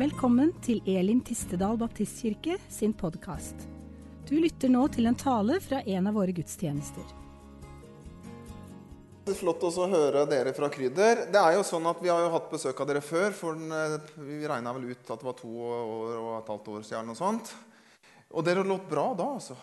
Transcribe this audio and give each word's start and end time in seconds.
Velkommen 0.00 0.54
til 0.64 0.78
Elim 0.88 1.18
Tistedal 1.20 1.74
Baptistkirke 1.76 2.54
sin 2.72 2.94
podkast. 2.96 3.66
Du 4.24 4.30
lytter 4.40 4.70
nå 4.72 4.86
til 4.94 5.10
en 5.10 5.18
tale 5.18 5.58
fra 5.60 5.82
en 5.82 6.08
av 6.08 6.14
våre 6.16 6.32
gudstjenester. 6.32 7.10
Det 9.26 9.34
er 9.34 9.36
flott 9.36 9.66
å 9.68 9.88
høre 9.92 10.22
dere 10.30 10.54
fra 10.56 10.70
Krydder. 10.72 11.26
Det 11.34 11.42
er 11.42 11.58
jo 11.58 11.66
sånn 11.68 11.90
at 11.90 12.00
Vi 12.00 12.08
har 12.08 12.22
jo 12.24 12.32
hatt 12.32 12.48
besøk 12.48 12.80
av 12.80 12.88
dere 12.88 13.04
før. 13.04 13.30
for 13.32 13.52
den, 13.52 13.70
eh, 13.70 13.98
Vi 14.16 14.48
regna 14.48 14.72
vel 14.72 14.88
ut 14.88 15.10
at 15.10 15.18
det 15.18 15.28
var 15.28 15.36
to 15.36 15.48
år 15.48 16.16
og 16.16 16.38
et 16.38 16.48
halvt 16.48 16.68
år 16.68 16.82
siden. 16.82 17.10
Og 17.10 17.16
sånt. 17.16 17.52
Og 18.32 18.44
dere 18.44 18.64
låt 18.64 18.88
bra 18.88 19.12
da, 19.14 19.24
altså. 19.34 19.56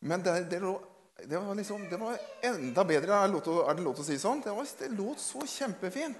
Men 0.00 0.22
det, 0.22 0.60
lå, 0.60 0.80
det, 1.24 1.38
var 1.38 1.54
liksom, 1.54 1.88
det 1.88 2.00
var 2.00 2.18
enda 2.42 2.82
bedre. 2.82 3.12
Er 3.14 3.28
det 3.76 3.84
lov 3.84 3.94
til 3.94 4.02
å 4.02 4.10
si 4.10 4.18
sånn? 4.18 4.42
Det, 4.42 4.50
var, 4.50 4.66
det 4.78 4.90
låt 4.90 5.20
så 5.20 5.38
kjempefint. 5.38 6.18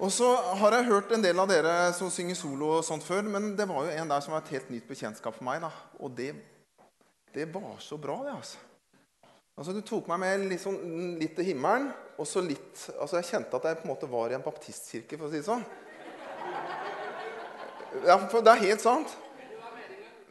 Og 0.00 0.12
så 0.12 0.28
har 0.60 0.72
jeg 0.76 0.88
hørt 0.88 1.12
en 1.12 1.22
del 1.22 1.38
av 1.38 1.50
dere 1.50 1.92
som 1.96 2.10
synger 2.10 2.36
solo 2.38 2.70
og 2.78 2.84
sånt 2.86 3.04
før, 3.04 3.26
men 3.28 3.52
det 3.58 3.66
var 3.68 3.86
jo 3.86 3.96
en 3.96 4.12
der 4.12 4.24
som 4.24 4.34
var 4.34 4.44
et 4.44 4.54
helt 4.56 4.70
nytt 4.72 4.88
bekjentskap 4.88 5.36
for 5.36 5.46
meg. 5.46 5.60
da. 5.62 5.70
Og 6.00 6.14
det, 6.16 6.32
det 7.34 7.48
var 7.52 7.76
så 7.82 7.98
bra, 8.00 8.16
det, 8.24 8.36
altså. 8.38 8.58
Altså, 9.52 9.74
Du 9.76 9.82
tok 9.84 10.08
meg 10.08 10.22
med 10.22 10.46
litt, 10.48 10.62
sånn, 10.62 10.78
litt 11.20 11.36
til 11.36 11.50
himmelen, 11.52 11.90
og 12.16 12.26
så 12.28 12.40
litt 12.44 12.86
altså 12.96 13.18
Jeg 13.18 13.28
kjente 13.28 13.58
at 13.58 13.66
jeg 13.68 13.78
på 13.80 13.86
en 13.86 13.92
måte 13.92 14.08
var 14.08 14.32
i 14.32 14.36
en 14.38 14.44
baptistkirke, 14.44 15.18
for 15.18 15.28
å 15.28 15.32
si 15.32 15.42
det 15.42 15.48
sånn. 15.48 15.64
Ja, 18.08 18.16
for 18.32 18.40
Det 18.40 18.54
er 18.54 18.64
helt 18.64 18.82
sant. 18.82 19.12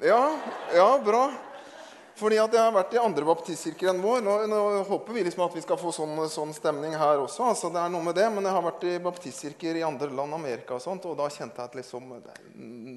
Ja, 0.01 0.23
ja, 0.73 0.89
bra. 1.05 1.27
Fordi 2.21 2.37
at 2.37 2.53
jeg 2.53 2.61
har 2.61 2.73
vært 2.75 2.91
i 2.93 2.99
andre 3.01 3.25
baptistkirker 3.25 3.89
enn 3.89 4.01
vår. 4.03 4.19
Nå, 4.21 4.33
nå 4.51 4.57
håper 4.85 5.15
vi 5.15 5.23
liksom 5.25 5.41
at 5.47 5.55
vi 5.57 5.63
skal 5.63 5.79
få 5.81 5.89
sånn, 5.95 6.19
sånn 6.29 6.51
stemning 6.53 6.93
her 6.93 7.17
også. 7.23 7.47
altså 7.49 7.71
det 7.73 7.81
er 7.81 7.89
noe 7.89 8.05
med 8.05 8.13
det, 8.13 8.27
Men 8.29 8.45
jeg 8.45 8.53
har 8.53 8.65
vært 8.67 8.85
i 8.85 8.91
baptistkirker 9.01 9.79
i 9.79 9.85
andre 9.87 10.11
land, 10.13 10.37
Amerika 10.37 10.77
og 10.77 10.83
sånt, 10.83 11.07
og 11.09 11.17
da 11.17 11.31
kjente 11.33 11.57
jeg 11.57 11.71
at 11.71 11.77
liksom, 11.79 12.13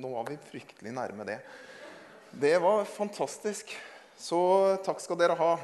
nå 0.02 0.10
var 0.12 0.28
vi 0.28 0.36
fryktelig 0.50 0.92
nærme 0.92 1.24
det. 1.30 1.38
Det 2.36 2.52
var 2.60 2.84
fantastisk. 2.84 3.72
Så 4.20 4.40
takk 4.84 5.00
skal 5.00 5.18
dere 5.22 5.38
ha. 5.40 5.54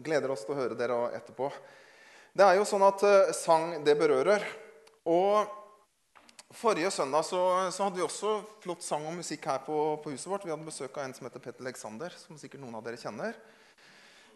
Gleder 0.00 0.32
oss 0.32 0.46
til 0.46 0.56
å 0.56 0.62
høre 0.62 0.78
dere 0.78 0.96
etterpå. 1.18 1.50
Det 2.32 2.48
er 2.48 2.56
jo 2.56 2.64
sånn 2.66 2.86
at 2.88 3.04
uh, 3.04 3.34
sang, 3.36 3.76
det 3.84 3.98
berører. 4.00 4.42
Og 5.04 5.44
forrige 6.54 6.90
søndag 6.90 7.24
så, 7.26 7.40
så, 7.70 7.84
hadde 7.84 7.98
vi 7.98 8.04
også 8.04 8.36
flott 8.62 8.84
sang 8.84 9.04
og 9.08 9.16
musikk 9.18 9.46
her 9.50 9.60
på, 9.66 9.76
på, 10.02 10.14
huset 10.14 10.30
vårt. 10.30 10.46
Vi 10.46 10.52
hadde 10.52 10.66
besøk 10.66 10.96
av 10.96 11.04
en 11.06 11.14
som 11.16 11.26
heter 11.26 11.42
Petter 11.42 11.64
Alexander, 11.64 12.14
som 12.18 12.38
sikkert 12.40 12.62
noen 12.62 12.78
av 12.78 12.84
dere 12.86 13.00
kjenner. 13.00 13.36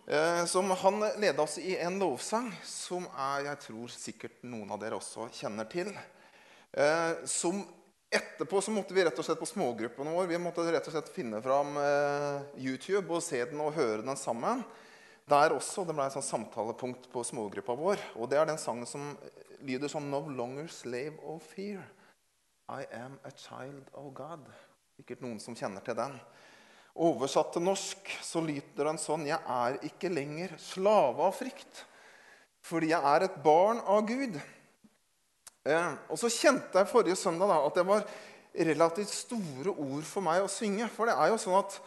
Eh, 0.09 0.45
som 0.51 0.71
Han 0.83 1.03
leda 1.21 1.45
oss 1.45 1.59
i 1.63 1.77
en 1.79 1.99
lovsang 2.01 2.51
som 2.67 3.07
er, 3.13 3.49
jeg 3.51 3.63
tror 3.67 3.93
sikkert 3.95 4.39
noen 4.49 4.71
av 4.75 4.81
dere 4.83 4.99
også 4.99 5.29
kjenner 5.41 5.69
til. 5.71 5.93
Eh, 6.73 7.25
som 7.29 7.65
Etterpå 8.09 8.63
så 8.65 8.73
måtte 8.73 8.95
vi 8.97 9.03
rett 9.05 9.19
og 9.21 9.27
slett 9.27 9.37
på 9.37 9.45
smågruppene 9.45 10.15
våre 10.15 10.31
vi 10.31 10.39
måtte 10.41 10.63
rett 10.65 10.87
og 10.89 10.95
slett 10.95 11.11
finne 11.13 11.43
fram 11.45 11.75
YouTube 12.57 13.19
og 13.19 13.21
se 13.21 13.43
den 13.51 13.61
og 13.61 13.75
høre 13.77 14.01
den 14.01 14.17
sammen. 14.17 14.63
Der 15.29 15.53
også, 15.53 15.85
Det 15.85 15.93
ble 15.93 16.07
et 16.07 16.17
sånn 16.17 16.25
samtalepunkt 16.25 17.11
på 17.13 17.21
smågruppa 17.21 17.77
vår. 17.77 18.01
og 18.17 18.31
Det 18.31 18.39
er 18.41 18.49
den 18.49 18.57
sangen 18.57 18.89
som 18.89 19.13
lyder 19.61 19.93
sånn 19.93 20.09
No 20.09 20.23
longer 20.25 20.71
slave 20.73 21.21
of 21.29 21.45
fear. 21.53 21.85
I 22.69 22.85
am 22.93 23.19
a 23.25 23.31
child 23.31 23.87
of 23.97 24.11
God. 24.13 24.45
Sikkert 24.99 25.23
noen 25.25 25.39
som 25.41 25.55
kjenner 25.57 25.81
til 25.81 25.97
den. 25.97 26.13
Oversatt 27.01 27.55
til 27.55 27.63
norsk 27.65 28.11
så 28.21 28.43
lyder 28.45 28.91
den 28.91 28.99
sånn 29.01 29.25
Jeg 29.25 29.39
er 29.41 29.79
ikke 29.89 30.11
lenger 30.13 30.53
slave 30.61 31.25
av 31.25 31.33
frykt, 31.39 31.85
fordi 32.61 32.91
jeg 32.91 33.09
er 33.13 33.25
et 33.25 33.39
barn 33.41 33.81
av 33.89 34.03
Gud. 34.09 34.37
Eh, 35.65 35.95
og 36.13 36.21
så 36.21 36.29
kjente 36.29 36.77
jeg 36.77 36.91
forrige 36.91 37.17
søndag 37.17 37.49
da, 37.49 37.57
at 37.65 37.79
det 37.79 37.87
var 37.89 38.05
relativt 38.69 39.15
store 39.15 39.73
ord 39.73 40.05
for 40.11 40.27
meg 40.27 40.45
å 40.45 40.51
synge. 40.53 40.91
For 40.93 41.09
det 41.09 41.17
er 41.17 41.33
jo 41.33 41.39
sånn 41.41 41.57
at, 41.63 41.79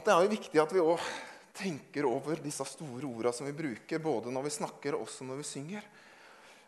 at 0.00 0.08
det 0.08 0.14
er 0.14 0.24
jo 0.24 0.32
viktig 0.32 0.62
at 0.62 0.72
vi 0.72 0.84
òg 0.84 1.10
tenker 1.54 2.08
over 2.08 2.40
disse 2.40 2.64
store 2.72 3.04
ordene 3.04 3.36
som 3.36 3.50
vi 3.50 3.52
bruker, 3.60 4.00
både 4.00 4.32
når 4.32 4.48
vi 4.48 4.54
snakker 4.56 4.96
og 4.96 5.04
også 5.04 5.28
når 5.28 5.42
vi 5.42 5.50
synger. 5.50 5.92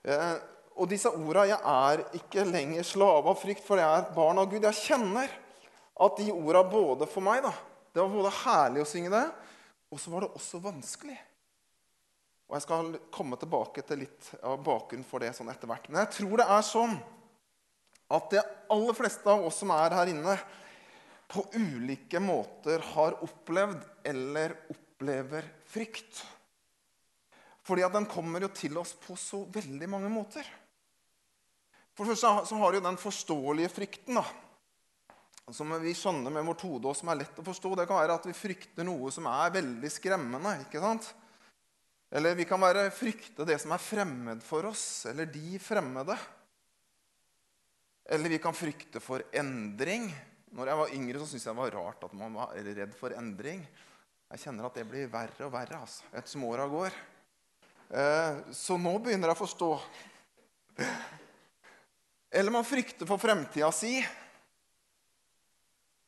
Eh, 0.05 0.37
og 0.77 0.89
disse 0.91 1.09
ordene 1.09 1.47
'Jeg 1.49 1.61
er 1.65 2.03
ikke 2.19 2.45
lenger 2.45 2.85
slave 2.85 3.31
av 3.31 3.39
frykt, 3.41 3.65
for 3.65 3.81
jeg 3.81 3.89
er 3.89 4.15
barn 4.15 4.39
av 4.39 4.51
Gud'. 4.51 4.63
Jeg 4.63 4.75
kjenner 4.75 5.31
at 5.97 6.17
de 6.17 6.33
ordene 6.33 6.71
både 6.71 7.09
for 7.09 7.25
meg 7.25 7.43
da, 7.43 7.53
Det 7.95 8.03
var 8.03 8.13
både 8.13 8.31
herlig 8.45 8.83
å 8.83 8.85
synge 8.85 9.09
det, 9.11 9.33
og 9.91 9.99
så 9.99 10.11
var 10.11 10.21
det 10.21 10.35
også 10.37 10.61
vanskelig. 10.61 11.17
Og 12.49 12.55
Jeg 12.55 12.63
skal 12.63 12.99
komme 13.11 13.39
tilbake 13.41 13.83
til 13.83 13.99
litt 13.99 14.35
av 14.43 14.63
bakgrunnen 14.63 15.07
for 15.09 15.19
det 15.19 15.33
sånn 15.35 15.49
etter 15.49 15.67
hvert. 15.67 15.89
Men 15.89 16.05
jeg 16.05 16.11
tror 16.19 16.37
det 16.37 16.47
er 16.47 16.63
sånn 16.63 17.03
at 18.11 18.31
de 18.31 18.43
aller 18.71 18.93
fleste 18.93 19.27
av 19.27 19.47
oss 19.47 19.57
som 19.57 19.71
er 19.71 19.97
her 19.97 20.13
inne, 20.13 20.39
på 21.27 21.43
ulike 21.55 22.21
måter 22.21 22.79
har 22.93 23.17
opplevd 23.25 23.81
eller 24.05 24.55
opplever 24.71 25.49
frykt. 25.67 26.21
Fordi 27.67 27.83
at 27.83 27.97
den 27.97 28.07
kommer 28.07 28.45
jo 28.45 28.53
til 28.55 28.77
oss 28.79 28.93
på 28.95 29.17
så 29.19 29.43
veldig 29.51 29.89
mange 29.91 30.13
måter. 30.13 30.47
For 31.97 32.05
det 32.05 32.13
første 32.13 32.49
så 32.51 32.59
har 32.61 32.73
de 32.73 32.81
jo 32.81 32.85
den 32.85 32.99
forståelige 33.01 33.73
frykten. 33.73 34.19
da, 34.21 34.25
Som 35.53 35.73
vi 35.81 35.95
skjønner 35.97 36.31
med 36.31 36.45
vårt 36.45 36.65
hode, 36.67 36.91
og 36.91 36.97
som 36.97 37.09
er 37.09 37.23
lett 37.23 37.39
å 37.41 37.47
forstå. 37.47 37.73
Det 37.79 37.87
kan 37.89 38.03
være 38.03 38.19
at 38.21 38.27
vi 38.29 38.37
frykter 38.37 38.85
noe 38.85 39.11
som 39.15 39.29
er 39.31 39.55
veldig 39.55 39.91
skremmende. 39.91 40.59
ikke 40.67 40.83
sant? 40.85 41.09
Eller 42.13 42.37
vi 42.39 42.45
kan 42.47 42.61
være 42.61 42.91
frykte 42.95 43.47
det 43.49 43.59
som 43.63 43.73
er 43.75 43.83
fremmed 43.83 44.45
for 44.45 44.69
oss, 44.69 45.07
eller 45.11 45.27
de 45.27 45.59
fremmede. 45.59 46.15
Eller 48.07 48.31
vi 48.31 48.39
kan 48.39 48.55
frykte 48.55 49.01
for 49.03 49.25
endring. 49.35 50.07
Når 50.55 50.71
jeg 50.71 50.81
var 50.81 50.95
yngre, 50.95 51.19
så 51.19 51.27
syntes 51.27 51.49
jeg 51.49 51.57
det 51.57 51.63
var 51.65 51.75
rart 51.81 52.05
at 52.07 52.15
man 52.15 52.37
var 52.37 52.55
redd 52.55 52.95
for 52.95 53.17
endring. 53.17 53.65
Jeg 54.31 54.43
kjenner 54.43 54.69
at 54.69 54.79
det 54.79 54.87
blir 54.87 55.11
verre 55.11 55.49
og 55.49 55.53
verre 55.55 55.81
altså, 55.81 56.07
etter 56.13 56.31
som 56.31 56.45
åra 56.47 56.67
går. 56.71 56.95
Eh, 57.91 58.39
så 58.55 58.77
nå 58.79 58.97
begynner 59.03 59.31
jeg 59.31 59.39
å 59.39 59.43
forstå. 59.43 59.71
Eller 62.31 62.53
man 62.53 62.67
frykter 62.67 63.09
for 63.09 63.21
fremtida 63.23 63.71
si. 63.75 64.01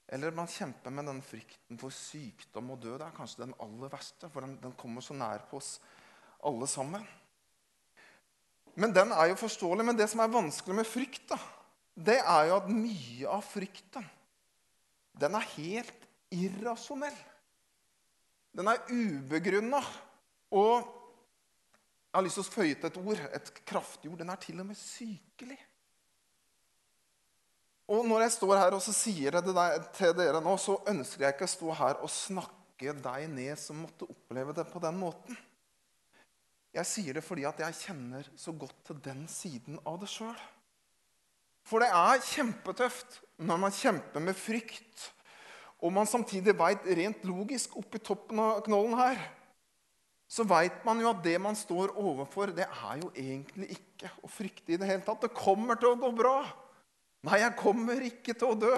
Eller 0.09 0.33
man 0.35 0.49
kjemper 0.49 0.93
med 0.95 1.07
den 1.11 1.21
frykten 1.25 1.79
for 1.81 1.95
sykdom 1.95 2.73
og 2.75 2.83
død. 2.83 2.99
Det 2.99 3.07
er 3.07 3.17
kanskje 3.17 3.45
den 3.45 3.57
aller 3.61 3.93
verste, 3.93 4.31
for 4.33 4.45
den, 4.45 4.57
den 4.63 4.75
kommer 4.81 5.05
så 5.05 5.17
nær 5.17 5.45
på 5.51 5.61
oss 5.61 5.77
alle 6.49 6.69
sammen. 6.71 7.05
Men 8.79 8.95
den 8.95 9.13
er 9.13 9.33
jo 9.33 9.41
forståelig. 9.41 9.85
Men 9.85 9.99
det 9.99 10.09
som 10.11 10.23
er 10.25 10.33
vanskelig 10.33 10.79
med 10.81 10.89
frykt, 10.89 11.25
da, 11.31 11.39
det 11.99 12.21
er 12.23 12.49
jo 12.49 12.59
at 12.61 12.71
mye 12.73 13.33
av 13.39 13.43
frykten 13.45 14.07
den 15.19 15.35
er 15.35 15.49
helt 15.57 16.05
irrasjonell. 16.31 17.17
Den 18.55 18.71
er 18.71 18.85
ubegrunna. 18.91 19.81
Og 20.55 20.77
jeg 20.79 22.17
har 22.17 22.25
lyst 22.25 22.39
til 22.39 22.47
å 22.47 22.53
føye 22.55 22.77
til 22.77 22.89
et 22.89 23.01
ord, 23.03 23.25
et 23.35 23.51
kraftig 23.69 24.11
ord. 24.11 24.21
Den 24.23 24.31
er 24.33 24.41
til 24.41 24.63
og 24.63 24.71
med 24.71 24.79
sykelig. 24.79 25.59
Og 27.89 28.05
når 28.05 28.27
jeg 28.27 28.35
står 28.37 28.59
her 28.61 28.77
og 28.77 28.85
sier 28.85 29.39
det 29.39 29.55
til 29.97 30.15
dere 30.17 30.43
nå, 30.45 30.55
så 30.61 30.77
ønsker 30.91 31.25
jeg 31.25 31.37
ikke 31.37 31.49
å 31.49 31.53
stå 31.55 31.77
her 31.79 32.03
og 32.05 32.13
snakke 32.13 32.93
deg 33.01 33.29
ned 33.33 33.57
som 33.59 33.81
måtte 33.81 34.09
oppleve 34.09 34.55
det 34.57 34.67
på 34.69 34.83
den 34.85 34.99
måten. 35.01 35.39
Jeg 36.77 36.87
sier 36.87 37.17
det 37.17 37.25
fordi 37.25 37.47
at 37.49 37.63
jeg 37.65 37.79
kjenner 37.81 38.29
så 38.37 38.53
godt 38.53 38.77
til 38.87 39.01
den 39.03 39.25
siden 39.33 39.81
av 39.89 39.97
det 40.03 40.11
sjøl. 40.13 40.37
For 41.65 41.83
det 41.83 41.89
er 41.93 42.27
kjempetøft 42.29 43.23
når 43.49 43.65
man 43.65 43.75
kjemper 43.75 44.23
med 44.25 44.37
frykt, 44.37 45.09
og 45.81 45.93
man 45.95 46.09
samtidig 46.11 46.55
veit 46.59 46.87
rent 46.99 47.25
logisk 47.29 47.77
oppi 47.79 48.01
toppen 48.03 48.41
av 48.43 48.63
knollen 48.67 48.97
her 48.99 49.21
så 50.29 50.45
veit 50.45 50.83
man 50.85 51.01
jo 51.01 51.09
at 51.09 51.23
det 51.25 51.39
man 51.41 51.57
står 51.57 51.95
overfor, 51.97 52.53
det 52.53 52.67
er 52.69 53.01
jo 53.01 53.09
egentlig 53.17 53.71
ikke 53.79 54.11
å 54.21 54.29
frykte 54.29 54.75
i 54.75 54.77
det 54.81 54.89
hele 54.91 55.05
tatt. 55.07 55.23
Det 55.25 55.33
kommer 55.33 55.79
til 55.81 55.95
å 55.95 56.01
gå 56.01 56.11
bra. 56.19 56.43
Nei, 57.27 57.41
jeg 57.43 57.57
kommer 57.59 58.03
ikke 58.07 58.35
til 58.39 58.53
å 58.53 58.59
dø. 58.59 58.75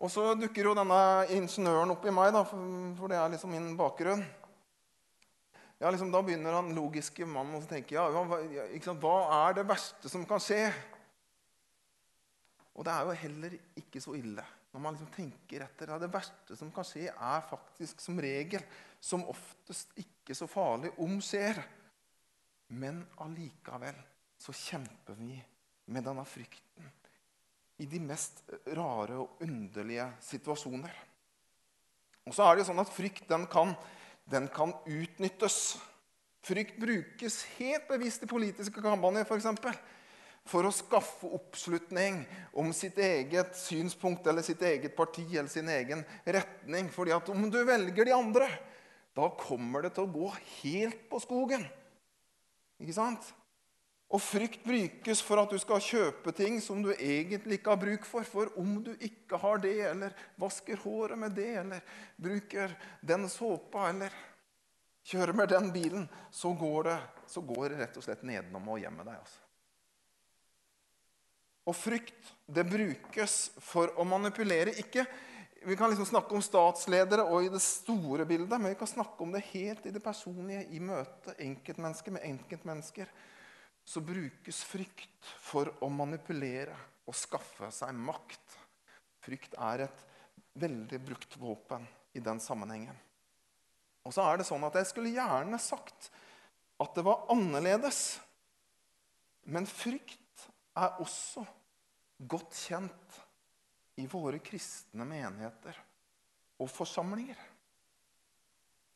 Og 0.00 0.08
så 0.08 0.30
dukker 0.38 0.70
jo 0.70 0.76
denne 0.76 1.00
ingeniøren 1.36 1.92
opp 1.92 2.06
i 2.08 2.14
meg, 2.14 2.30
da, 2.32 2.40
for 2.48 3.12
det 3.12 3.18
er 3.20 3.34
liksom 3.34 3.52
min 3.52 3.74
bakgrunn. 3.76 4.22
Ja, 5.80 5.90
liksom, 5.90 6.12
Da 6.12 6.22
begynner 6.24 6.56
han 6.56 6.72
logiske 6.76 7.28
mannen 7.28 7.60
å 7.60 7.68
tenke 7.68 7.96
ja, 7.96 8.06
hva, 8.12 8.24
hva 9.00 9.18
er 9.42 9.60
det 9.60 9.66
verste 9.68 10.12
som 10.12 10.24
kan 10.28 10.40
skje? 10.44 10.66
Og 12.76 12.84
det 12.84 12.92
er 12.94 13.04
jo 13.04 13.20
heller 13.26 13.56
ikke 13.80 14.00
så 14.00 14.16
ille. 14.16 14.44
Når 14.70 14.82
man 14.84 14.94
liksom 14.94 15.12
tenker 15.12 15.64
etter, 15.64 15.92
Det 15.98 16.12
verste 16.12 16.56
som 16.56 16.70
kan 16.72 16.86
skje, 16.86 17.08
er 17.10 17.46
faktisk 17.48 18.00
som 18.00 18.20
regel, 18.20 18.62
som 19.00 19.24
oftest 19.28 19.96
ikke 19.98 20.36
så 20.36 20.46
farlig 20.48 20.92
om 21.00 21.18
skjer. 21.24 21.60
Men 22.76 23.02
allikevel 23.20 23.96
så 24.40 24.54
kjemper 24.56 25.16
vi 25.18 25.34
med 25.90 26.06
denne 26.06 26.24
frykten 26.28 26.88
i 27.80 27.86
de 27.88 28.00
mest 28.04 28.42
rare 28.76 29.16
og 29.22 29.40
underlige 29.44 30.04
situasjoner. 30.24 30.92
Og 32.28 32.34
så 32.36 32.44
er 32.44 32.56
det 32.56 32.64
jo 32.64 32.70
sånn 32.70 32.82
at 32.82 32.92
Frykt 32.92 33.24
den 33.30 33.46
kan, 33.50 33.72
den 34.28 34.50
kan 34.52 34.74
utnyttes. 34.84 35.78
Frykt 36.44 36.76
brukes 36.80 37.40
helt 37.56 37.88
bevisst 37.88 38.26
i 38.26 38.28
politiske 38.28 38.84
kampanjer. 38.84 39.24
For, 39.28 39.40
eksempel. 39.40 39.74
for 40.44 40.68
å 40.68 40.74
skaffe 40.74 41.30
oppslutning 41.40 42.22
om 42.60 42.70
sitt 42.76 43.00
eget 43.00 43.56
synspunkt 43.58 44.28
eller 44.28 44.44
sitt 44.44 44.62
eget 44.66 44.94
parti 44.96 45.24
eller 45.32 45.50
sin 45.52 45.68
egen 45.72 46.04
retning. 46.24 46.92
Fordi 46.92 47.16
at 47.16 47.32
om 47.32 47.48
du 47.48 47.62
velger 47.64 48.12
de 48.12 48.16
andre, 48.16 48.48
da 49.16 49.32
kommer 49.40 49.88
det 49.88 49.94
til 49.96 50.04
å 50.04 50.12
gå 50.12 50.30
helt 50.60 51.08
på 51.08 51.20
skogen. 51.24 51.64
Ikke 52.80 52.96
sant? 52.96 53.24
Og 54.10 54.18
frykt 54.18 54.64
brukes 54.66 55.20
for 55.22 55.38
at 55.38 55.52
du 55.52 55.58
skal 55.62 55.82
kjøpe 55.84 56.32
ting 56.34 56.56
som 56.62 56.80
du 56.82 56.90
egentlig 56.96 57.60
ikke 57.60 57.70
har 57.70 57.82
bruk 57.82 58.08
for. 58.08 58.26
For 58.26 58.50
om 58.58 58.80
du 58.82 58.90
ikke 58.98 59.38
har 59.38 59.62
det, 59.62 59.76
eller 59.92 60.16
vasker 60.40 60.80
håret 60.82 61.18
med 61.18 61.36
det, 61.38 61.52
eller 61.60 61.84
bruker 62.18 62.74
den 63.06 63.28
såpa, 63.30 63.86
eller 63.92 64.16
kjører 65.06 65.36
med 65.36 65.48
den 65.54 65.70
bilen, 65.74 66.08
så 66.34 66.50
går 66.58 66.90
det, 66.90 66.98
så 67.30 67.44
går 67.46 67.68
det 67.68 67.78
rett 67.84 68.02
og 68.02 68.06
slett 68.08 68.26
nedenom 68.26 68.66
og 68.68 68.82
hjem 68.82 68.98
med 68.98 69.12
deg. 69.12 69.22
altså. 69.22 69.40
Og 71.70 71.76
frykt 71.76 72.34
det 72.50 72.66
brukes 72.66 73.36
for 73.62 73.92
å 73.94 74.04
manipulere. 74.08 74.74
ikke 74.82 75.06
vi 75.62 75.76
kan 75.76 75.90
liksom 75.90 76.06
snakke 76.08 76.34
om 76.34 76.42
statsledere 76.42 77.22
og 77.28 77.44
i 77.44 77.50
det 77.52 77.60
store 77.60 78.24
bildet, 78.24 78.56
men 78.56 78.72
vi 78.72 78.78
kan 78.80 78.88
snakke 78.88 79.22
om 79.22 79.32
det 79.32 79.44
helt 79.52 79.86
i 79.86 79.92
det 79.92 80.00
personlige, 80.00 80.64
i 80.72 80.80
møte 80.80 81.34
enkeltmennesker 81.36 82.16
med 82.16 82.24
enkeltmennesker. 82.24 83.10
Så 83.90 84.02
brukes 84.06 84.62
frykt 84.62 85.30
for 85.42 85.72
å 85.82 85.88
manipulere 85.90 86.76
og 87.10 87.16
skaffe 87.18 87.72
seg 87.74 87.96
makt. 87.98 88.58
Frykt 89.24 89.56
er 89.58 89.88
et 89.88 90.04
veldig 90.60 91.00
brukt 91.02 91.34
våpen 91.40 91.86
i 92.14 92.22
den 92.22 92.38
sammenhengen. 92.42 92.94
Og 94.06 94.14
så 94.14 94.24
er 94.24 94.40
det 94.40 94.46
sånn 94.48 94.64
at 94.66 94.78
Jeg 94.78 94.88
skulle 94.92 95.14
gjerne 95.14 95.58
sagt 95.60 96.10
at 96.80 96.94
det 96.94 97.04
var 97.04 97.26
annerledes. 97.34 98.20
Men 99.50 99.66
frykt 99.66 100.46
er 100.78 101.00
også 101.02 101.44
godt 102.30 102.54
kjent 102.56 103.20
i 104.00 104.06
våre 104.08 104.38
kristne 104.44 105.04
menigheter 105.08 105.76
og 106.60 106.70
forsamlinger. 106.70 107.38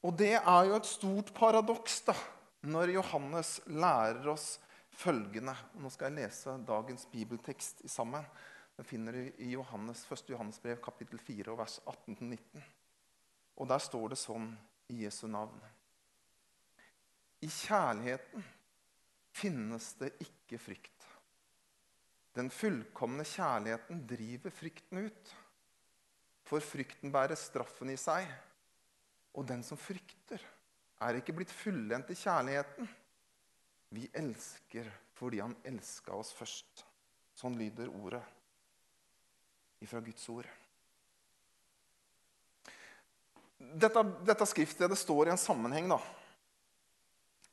Og 0.05 0.13
det 0.21 0.37
er 0.37 0.69
jo 0.69 0.77
et 0.77 0.89
stort 0.89 1.33
paradoks 1.37 2.03
da, 2.07 2.15
når 2.69 2.95
Johannes 2.95 3.57
lærer 3.73 4.29
oss 4.33 4.55
følgende. 4.95 5.55
Nå 5.81 5.91
skal 5.93 6.11
jeg 6.11 6.25
lese 6.25 6.57
dagens 6.67 7.07
bibeltekst 7.13 7.85
sammen. 7.91 8.25
Den 8.75 8.87
finner 8.89 9.15
du 9.15 9.43
i 9.45 9.53
Johannes, 9.53 10.03
1. 10.11 10.31
Johannes 10.35 10.59
brev, 10.63 10.81
kapittel 10.83 11.21
4, 11.23 11.55
vers 11.59 11.79
18-19. 11.87 12.63
Og 13.57 13.69
der 13.71 13.83
står 13.83 14.15
det 14.15 14.19
sånn 14.19 14.49
i 14.91 15.05
Jesu 15.05 15.27
navn. 15.31 15.61
I 17.45 17.51
kjærligheten 17.51 18.45
finnes 19.35 19.93
det 20.01 20.15
ikke 20.25 20.59
frykt. 20.63 21.07
Den 22.35 22.51
fullkomne 22.51 23.23
kjærligheten 23.29 24.03
driver 24.11 24.55
frykten 24.55 25.07
ut. 25.07 25.35
For 26.45 26.65
frykten 26.65 27.13
bærer 27.15 27.39
straffen 27.39 27.93
i 27.93 27.99
seg. 28.01 28.27
Og 29.39 29.47
den 29.47 29.63
som 29.67 29.79
frykter, 29.79 30.43
er 31.05 31.19
ikke 31.19 31.35
blitt 31.37 31.53
fullendt 31.53 32.11
i 32.11 32.19
kjærligheten. 32.19 32.89
Vi 33.95 34.09
elsker 34.13 34.91
fordi 35.15 35.41
han 35.41 35.55
elska 35.67 36.17
oss 36.17 36.33
først. 36.35 36.85
Sånn 37.39 37.57
lyder 37.59 37.91
ordet 37.95 38.23
ifra 39.85 40.01
Guds 40.03 40.27
ord. 40.33 40.49
Dette, 43.59 44.03
dette 44.27 44.47
skriftstedet 44.49 44.99
står 44.99 45.29
i 45.29 45.35
en 45.35 45.41
sammenheng. 45.41 45.89
da. 45.89 46.01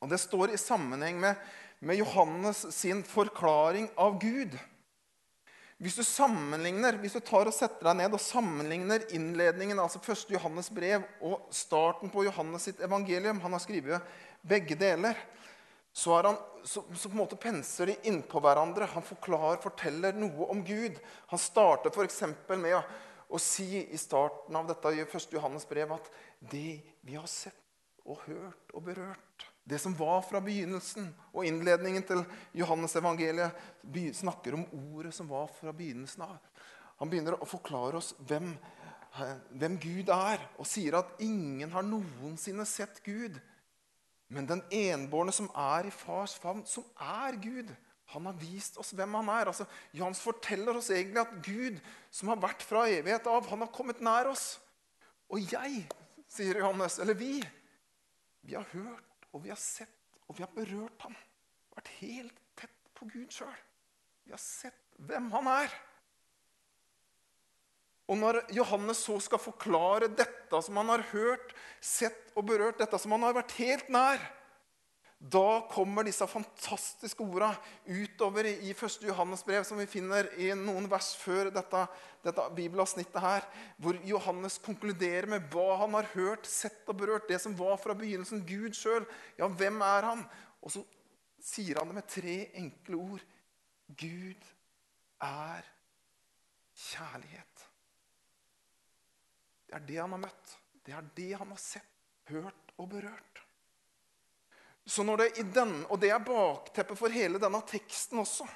Og 0.01 0.09
Det 0.09 0.19
står 0.21 0.53
i 0.53 0.59
sammenheng 0.59 1.19
med, 1.21 1.37
med 1.79 2.01
Johannes 2.01 2.65
sin 2.75 3.03
forklaring 3.05 3.89
av 3.97 4.17
Gud. 4.21 4.57
Hvis 5.81 5.97
du 5.97 6.03
sammenligner, 6.05 6.97
hvis 7.01 7.17
du 7.17 7.23
tar 7.25 7.49
og 7.49 7.55
setter 7.57 7.87
deg 7.87 7.97
ned 8.03 8.13
og 8.13 8.21
sammenligner 8.21 9.05
innledningen, 9.17 9.79
altså 9.81 10.01
1. 10.01 10.27
Johannes 10.35 10.69
brev 10.73 11.07
og 11.25 11.47
starten 11.53 12.11
på 12.13 12.27
Johannes 12.27 12.67
sitt 12.69 12.83
evangelium 12.85 13.41
Han 13.41 13.57
har 13.57 13.63
skrevet 13.63 14.11
begge 14.45 14.77
deler. 14.77 15.17
Så, 15.93 16.15
han, 16.21 16.37
så, 16.63 16.83
så, 16.95 17.09
på 17.09 17.13
en 17.13 17.19
måte 17.19 17.39
penser 17.39 17.91
de 17.91 17.97
innpå 18.07 18.39
hverandre. 18.43 18.87
Han 18.93 19.03
forklarer, 19.03 19.59
forteller 19.63 20.15
noe 20.15 20.47
om 20.53 20.63
Gud. 20.63 20.99
Han 21.33 21.41
starter 21.41 21.91
f.eks. 21.91 22.21
med 22.55 22.77
å, 22.77 22.83
å, 23.27 23.41
si 23.41 23.83
i 23.83 23.99
starten 23.99 24.55
av 24.55 24.69
dette 24.71 24.93
1. 25.03 25.33
Johannes 25.35 25.67
brev 25.67 25.91
at 25.97 26.11
det 26.51 26.79
vi 27.03 27.17
har 27.19 27.27
sett 27.27 27.57
og 28.07 28.23
hørt 28.25 28.71
og 28.73 28.87
berørt 28.87 29.51
det 29.63 29.79
som 29.79 29.93
var 29.95 30.21
fra 30.25 30.41
begynnelsen. 30.43 31.11
Og 31.35 31.45
innledningen 31.45 32.05
til 32.07 32.23
Johannes 32.57 32.95
evangeliet 32.97 34.15
snakker 34.17 34.57
om 34.57 34.65
ordet 34.93 35.13
som 35.15 35.29
var 35.29 35.51
fra 35.59 35.73
begynnelsen 35.75 36.25
av. 36.25 36.39
Han 37.01 37.09
begynner 37.11 37.37
å 37.37 37.49
forklare 37.49 37.99
oss 38.01 38.11
hvem, 38.29 38.51
hvem 39.57 39.77
Gud 39.81 40.11
er, 40.13 40.43
og 40.57 40.67
sier 40.69 40.99
at 40.99 41.21
ingen 41.23 41.71
har 41.73 41.85
noensinne 41.85 42.65
sett 42.69 43.01
Gud. 43.05 43.39
Men 44.31 44.47
den 44.47 44.61
enbårne 44.71 45.33
som 45.35 45.49
er 45.59 45.89
i 45.89 45.93
fars 45.93 46.37
favn, 46.39 46.63
som 46.67 46.85
er 46.95 47.35
Gud, 47.41 47.71
han 48.11 48.27
har 48.27 48.35
vist 48.39 48.77
oss 48.79 48.91
hvem 48.95 49.15
han 49.19 49.31
er. 49.31 49.51
Altså, 49.51 49.67
Jans 49.95 50.19
forteller 50.23 50.77
oss 50.79 50.91
egentlig 50.91 51.21
at 51.23 51.33
Gud, 51.43 51.79
som 52.11 52.31
har 52.31 52.39
vært 52.43 52.63
fra 52.63 52.85
evighet 52.91 53.27
av, 53.27 53.47
han 53.51 53.63
har 53.63 53.71
kommet 53.75 54.03
nær 54.03 54.31
oss. 54.31 54.53
Og 55.31 55.43
jeg, 55.51 55.85
sier 56.31 56.59
Johannes, 56.59 56.97
eller 57.03 57.15
vi, 57.19 57.37
vi 58.47 58.55
har 58.55 58.67
hørt 58.71 59.27
og 59.31 59.43
vi 59.45 59.51
har 59.51 59.59
sett 59.59 59.97
og 60.27 60.37
vi 60.37 60.45
har 60.45 60.51
berørt 60.55 61.03
ham. 61.03 61.15
Vært 61.75 61.91
helt 61.99 62.37
tett 62.59 62.91
på 62.95 63.07
Gud 63.11 63.31
sjøl. 63.35 63.55
Vi 64.23 64.31
har 64.31 64.39
sett 64.39 64.95
hvem 65.07 65.27
han 65.33 65.49
er. 65.51 65.73
Og 68.11 68.19
når 68.19 68.41
Johannes 68.51 69.05
så 69.05 69.15
skal 69.23 69.39
forklare 69.39 70.11
dette 70.11 70.59
som 70.65 70.77
han 70.81 70.91
har 70.91 71.05
hørt, 71.13 71.53
sett 71.79 72.33
og 72.35 72.43
berørt, 72.49 72.81
dette 72.81 72.99
som 72.99 73.13
han 73.15 73.23
har 73.23 73.37
vært 73.37 73.55
helt 73.61 73.91
nær, 73.93 74.19
da 75.21 75.61
kommer 75.69 76.03
disse 76.03 76.25
fantastiske 76.25 77.21
orda 77.21 77.51
utover 77.85 78.47
i 78.49 78.71
1. 78.73 79.03
Johannes 79.05 79.43
brev, 79.45 79.61
som 79.67 79.77
vi 79.77 79.85
finner 79.85 80.25
i 80.41 80.49
noen 80.57 80.87
vers 80.89 81.11
før 81.21 81.51
dette, 81.53 81.83
dette 82.25 82.45
bibelavsnittet 82.57 83.21
her, 83.21 83.45
hvor 83.77 83.99
Johannes 84.09 84.57
konkluderer 84.65 85.29
med 85.29 85.45
hva 85.53 85.77
han 85.83 85.93
har 85.99 86.09
hørt, 86.15 86.49
sett 86.49 86.89
og 86.89 86.97
berørt. 87.03 87.29
Det 87.29 87.37
som 87.43 87.53
var 87.59 87.77
fra 87.77 87.93
begynnelsen. 87.93 88.41
Gud 88.49 88.73
sjøl. 88.75 89.05
Ja, 89.37 89.45
hvem 89.45 89.77
er 89.85 90.09
han? 90.09 90.25
Og 90.65 90.73
så 90.73 90.83
sier 91.37 91.77
han 91.77 91.93
det 91.93 91.99
med 92.01 92.09
tre 92.09 92.37
enkle 92.57 93.05
ord. 93.13 93.29
Gud 94.01 94.51
er 95.21 95.69
kjærlighet. 96.89 97.50
Det 99.71 99.77
er 99.79 99.87
det 99.87 99.99
han 100.01 100.11
har 100.11 100.19
møtt. 100.25 100.55
Det 100.83 100.91
er 100.97 101.05
det 101.15 101.29
han 101.39 101.53
har 101.53 101.59
sett, 101.61 101.93
hørt 102.27 102.73
og 102.75 102.89
berørt. 102.91 103.39
Så 104.83 105.05
når 105.07 105.21
det 105.21 105.27
i 105.39 105.43
den, 105.43 105.85
Og 105.89 105.99
det 106.01 106.09
er 106.11 106.19
bakteppet 106.19 106.97
for 106.99 107.13
hele 107.13 107.39
denne 107.39 107.61
teksten 107.63 108.19
også. 108.19 108.47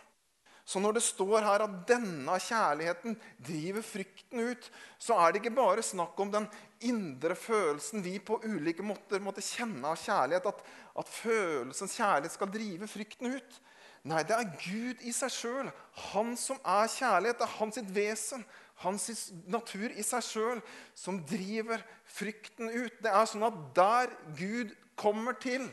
Så 0.66 0.82
når 0.82 0.98
det 0.98 1.04
står 1.06 1.46
her 1.46 1.62
at 1.62 1.74
denne 1.88 2.36
kjærligheten 2.42 3.14
driver 3.38 3.84
frykten 3.86 4.42
ut, 4.50 4.72
så 4.98 5.14
er 5.14 5.32
det 5.32 5.44
ikke 5.44 5.56
bare 5.56 5.84
snakk 5.86 6.20
om 6.20 6.32
den 6.34 6.48
indre 6.82 7.36
følelsen 7.38 8.02
vi 8.04 8.18
på 8.20 8.42
ulike 8.44 8.84
måter 8.84 9.22
måtte 9.22 9.46
kjenne 9.46 9.86
av 9.86 10.02
kjærlighet. 10.02 10.50
At, 10.50 10.66
at 10.98 11.14
følelsens 11.22 11.96
kjærlighet 11.96 12.34
skal 12.34 12.52
drive 12.52 12.90
frykten 12.90 13.38
ut. 13.38 13.62
Nei, 14.06 14.24
det 14.26 14.36
er 14.38 14.52
Gud 14.66 15.06
i 15.06 15.14
seg 15.14 15.34
sjøl. 15.34 15.70
Han 16.12 16.34
som 16.38 16.58
er 16.62 16.90
kjærlighet. 16.90 17.40
Det 17.40 17.46
er 17.46 17.58
hans 17.60 17.80
vesen, 17.94 18.44
hans 18.84 19.30
natur 19.48 19.94
i 19.96 20.04
seg 20.04 20.24
sjøl, 20.26 20.62
som 20.98 21.22
driver 21.28 21.84
frykten 22.10 22.72
ut. 22.74 22.98
Det 23.04 23.12
er 23.12 23.30
sånn 23.30 23.48
at 23.48 23.62
der 23.78 24.12
Gud 24.36 24.74
kommer 25.00 25.38
til, 25.40 25.68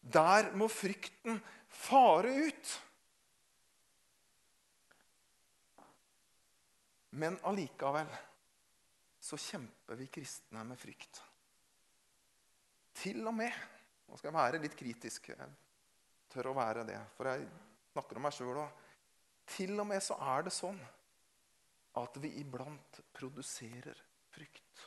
der 0.00 0.52
må 0.56 0.68
frykten 0.72 1.40
fare 1.68 2.32
ut. 2.48 2.74
Men 7.18 7.38
allikevel 7.48 8.10
så 9.28 9.38
kjemper 9.40 9.98
vi 9.98 10.06
kristne 10.12 10.62
med 10.64 10.78
frykt. 10.80 11.22
Til 12.98 13.24
og 13.26 13.36
med 13.38 13.66
Nå 14.08 14.16
skal 14.16 14.30
jeg 14.30 14.38
være 14.38 14.58
litt 14.62 14.72
kritisk. 14.72 15.26
Jeg 15.28 15.50
tør 16.32 16.46
å 16.48 16.54
være 16.56 16.80
det, 16.88 16.96
for 17.12 17.28
jeg 17.28 17.42
snakker 17.92 18.16
om 18.16 18.24
meg 18.24 18.32
sjøl 18.32 18.60
òg. 18.62 18.86
Til 19.52 19.74
og 19.76 19.84
med 19.90 20.00
så 20.00 20.16
er 20.32 20.46
det 20.46 20.52
sånn 20.56 20.78
at 22.00 22.16
vi 22.22 22.30
iblant 22.40 23.00
produserer 23.14 23.98
frykt. 24.30 24.86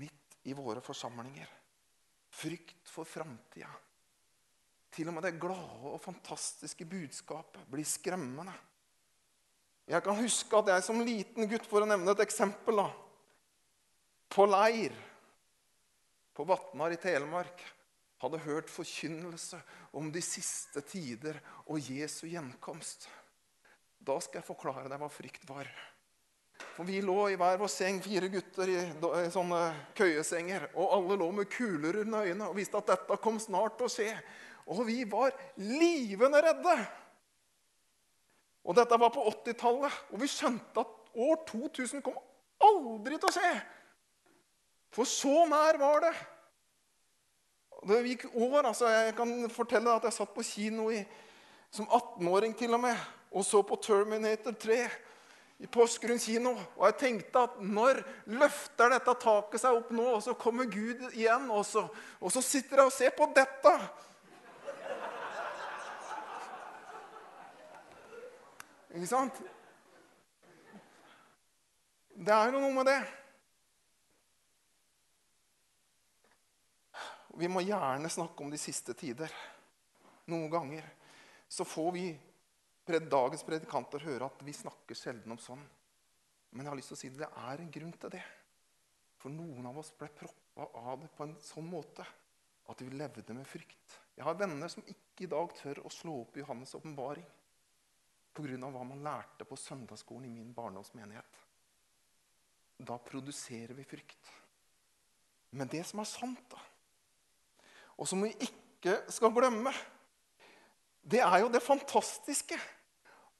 Midt 0.00 0.38
i 0.46 0.54
våre 0.56 0.82
forsamlinger. 0.84 1.48
Frykt 2.36 2.88
for 2.90 3.08
framtida. 3.08 3.70
Til 4.92 5.10
og 5.10 5.16
med 5.16 5.26
det 5.26 5.36
glade 5.40 5.90
og 5.92 6.00
fantastiske 6.00 6.86
budskapet 6.88 7.66
blir 7.70 7.86
skremmende. 7.88 8.54
Jeg 9.86 10.02
kan 10.02 10.18
huske 10.18 10.58
at 10.58 10.72
jeg 10.72 10.82
som 10.82 11.02
liten 11.04 11.46
gutt, 11.50 11.66
for 11.68 11.84
å 11.84 11.88
nevne 11.88 12.10
et 12.12 12.24
eksempel 12.24 12.80
da, 12.82 12.88
På 14.26 14.44
leir 14.48 14.92
på 16.36 16.44
Vatnar 16.44 16.92
i 16.92 16.98
Telemark 17.00 17.62
hadde 18.20 18.40
hørt 18.44 18.72
forkynnelse 18.72 19.60
om 19.96 20.10
de 20.12 20.20
siste 20.24 20.82
tider 20.84 21.38
og 21.64 21.80
Jesu 21.80 22.26
gjenkomst. 22.28 23.06
Da 24.06 24.16
skal 24.22 24.40
jeg 24.40 24.46
forklare 24.46 24.88
deg 24.90 25.00
hva 25.02 25.10
frykt 25.10 25.46
var. 25.48 25.68
For 26.76 26.86
Vi 26.88 27.00
lå 27.04 27.16
i 27.32 27.38
hver 27.40 27.58
vår 27.60 27.70
seng, 27.72 27.98
fire 28.04 28.28
gutter 28.32 28.70
i, 28.70 28.76
sånne 29.32 29.60
køyesenger. 29.96 30.68
Og 30.76 30.92
alle 30.98 31.16
lå 31.20 31.30
med 31.34 31.50
kuler 31.52 32.02
under 32.04 32.28
øynene 32.28 32.50
og 32.50 32.58
visste 32.58 32.78
at 32.78 32.92
dette 32.92 33.18
kom 33.22 33.40
snart 33.42 33.78
til 33.78 33.88
å 33.88 33.92
skje. 33.92 34.12
Og 34.66 34.84
vi 34.88 35.00
var 35.08 35.34
livende 35.60 36.42
redde. 36.44 36.76
Og 38.66 38.74
dette 38.76 38.98
var 38.98 39.12
på 39.14 39.24
80-tallet, 39.30 39.98
og 40.10 40.22
vi 40.22 40.28
skjønte 40.30 40.82
at 40.82 41.18
år 41.22 41.42
2000 41.46 42.02
kom 42.04 42.16
aldri 42.66 43.18
til 43.18 43.30
å 43.30 43.34
skje. 43.36 43.52
For 44.94 45.08
så 45.08 45.44
nær 45.50 45.78
var 45.78 46.02
det. 46.06 46.14
Det 47.86 48.00
gikk 48.08 48.24
år. 48.32 48.66
altså 48.72 48.88
Jeg 48.90 49.14
kan 49.18 49.36
fortelle 49.54 49.94
at 49.94 50.08
jeg 50.08 50.16
satt 50.16 50.34
på 50.34 50.44
kino 50.46 50.88
i, 50.90 51.04
som 51.70 51.86
18-åring 51.86 52.56
til 52.58 52.74
og 52.74 52.82
med 52.82 53.15
og 53.30 53.44
så 53.44 53.62
på 53.66 53.76
Terminator 53.82 54.54
3 54.56 54.78
i 55.58 55.68
Porsgrunn 55.72 56.20
kino. 56.20 56.52
Og 56.76 56.86
jeg 56.90 56.98
tenkte 57.00 57.44
at 57.48 57.60
når 57.64 58.02
løfter 58.28 58.92
dette 58.92 59.14
taket 59.22 59.62
seg 59.62 59.78
opp 59.78 59.92
nå, 59.94 60.06
og 60.18 60.22
så 60.24 60.36
kommer 60.38 60.68
Gud 60.70 61.06
igjen, 61.12 61.50
også? 61.50 61.86
og 62.20 62.32
så 62.32 62.42
sitter 62.44 62.82
jeg 62.82 62.90
og 62.90 62.96
ser 62.96 63.16
på 63.16 63.30
dette 63.36 63.78
Ikke 68.96 69.08
sant? 69.10 69.38
Det 72.16 72.32
er 72.32 72.48
jo 72.48 72.60
noe 72.62 72.72
med 72.72 72.86
det. 72.88 73.00
Vi 77.36 77.50
må 77.52 77.60
gjerne 77.60 78.08
snakke 78.08 78.40
om 78.40 78.48
de 78.48 78.56
siste 78.56 78.94
tider. 78.96 79.28
Noen 80.32 80.48
ganger 80.48 80.86
så 81.52 81.66
får 81.68 81.90
vi 81.92 82.06
dagens 82.86 83.42
predikanter 83.46 84.04
høre 84.06 84.28
at 84.28 84.42
vi 84.46 84.54
snakker 84.54 84.98
sjelden 84.98 85.34
om 85.34 85.40
sånn. 85.42 85.62
Men 86.52 86.64
jeg 86.64 86.70
har 86.70 86.78
lyst 86.78 86.92
til 86.92 86.96
å 86.96 87.00
si 87.00 87.10
det, 87.10 87.24
det 87.24 87.46
er 87.50 87.62
en 87.62 87.72
grunn 87.74 87.94
til 88.00 88.12
det. 88.14 88.22
For 89.18 89.32
noen 89.32 89.66
av 89.66 89.80
oss 89.80 89.90
ble 89.98 90.08
proppa 90.14 90.68
av 90.78 91.02
det 91.02 91.10
på 91.16 91.26
en 91.26 91.34
sånn 91.42 91.66
måte 91.68 92.06
at 92.70 92.82
vi 92.82 92.94
levde 92.94 93.34
med 93.34 93.46
frykt. 93.48 93.98
Jeg 94.16 94.24
har 94.26 94.38
venner 94.38 94.70
som 94.70 94.86
ikke 94.86 95.26
i 95.26 95.30
dag 95.30 95.50
tør 95.58 95.82
å 95.84 95.92
slå 95.92 96.20
opp 96.22 96.36
i 96.36 96.42
Johannes' 96.44 96.76
åpenbaring 96.78 97.26
pga. 98.36 98.70
hva 98.70 98.84
man 98.84 99.02
lærte 99.02 99.44
på 99.48 99.56
søndagsskolen 99.56 100.26
i 100.26 100.34
min 100.38 100.54
barndomsmenighet. 100.54 101.42
Da 102.78 102.98
produserer 102.98 103.74
vi 103.74 103.84
frykt. 103.84 104.32
Men 105.50 105.68
det 105.68 105.84
som 105.86 106.00
er 106.00 106.04
sant, 106.04 106.42
da, 106.50 106.60
og 107.96 108.08
som 108.08 108.20
vi 108.22 108.32
ikke 108.44 108.98
skal 109.08 109.32
glemme, 109.32 109.72
det 111.00 111.22
er 111.24 111.40
jo 111.40 111.48
det 111.48 111.62
fantastiske 111.64 112.58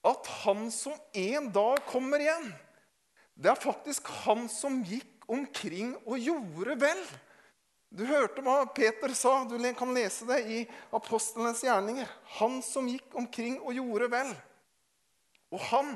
at 0.06 0.28
han 0.44 0.68
som 0.70 0.94
en 1.16 1.50
dag 1.52 1.82
kommer 1.88 2.22
igjen, 2.22 2.50
det 3.36 3.50
er 3.52 3.60
faktisk 3.60 4.08
han 4.25 4.46
som 4.48 4.80
gikk 4.86 5.26
omkring 5.28 5.92
og 6.06 6.20
gjorde 6.22 6.76
vel. 6.80 7.02
Du 7.92 8.04
hørte 8.08 8.42
hva 8.44 8.62
Peter 8.75 9.12
sa. 9.16 9.42
Du 9.48 9.56
kan 9.78 9.94
lese 9.94 10.26
det 10.28 10.40
i 10.48 10.62
apostlenes 10.94 11.62
gjerninger. 11.64 12.08
Han 12.40 12.58
som 12.64 12.88
gikk 12.90 13.14
omkring 13.18 13.58
og 13.60 13.76
gjorde 13.76 14.08
vel. 14.12 14.32
Og 15.54 15.62
han 15.70 15.94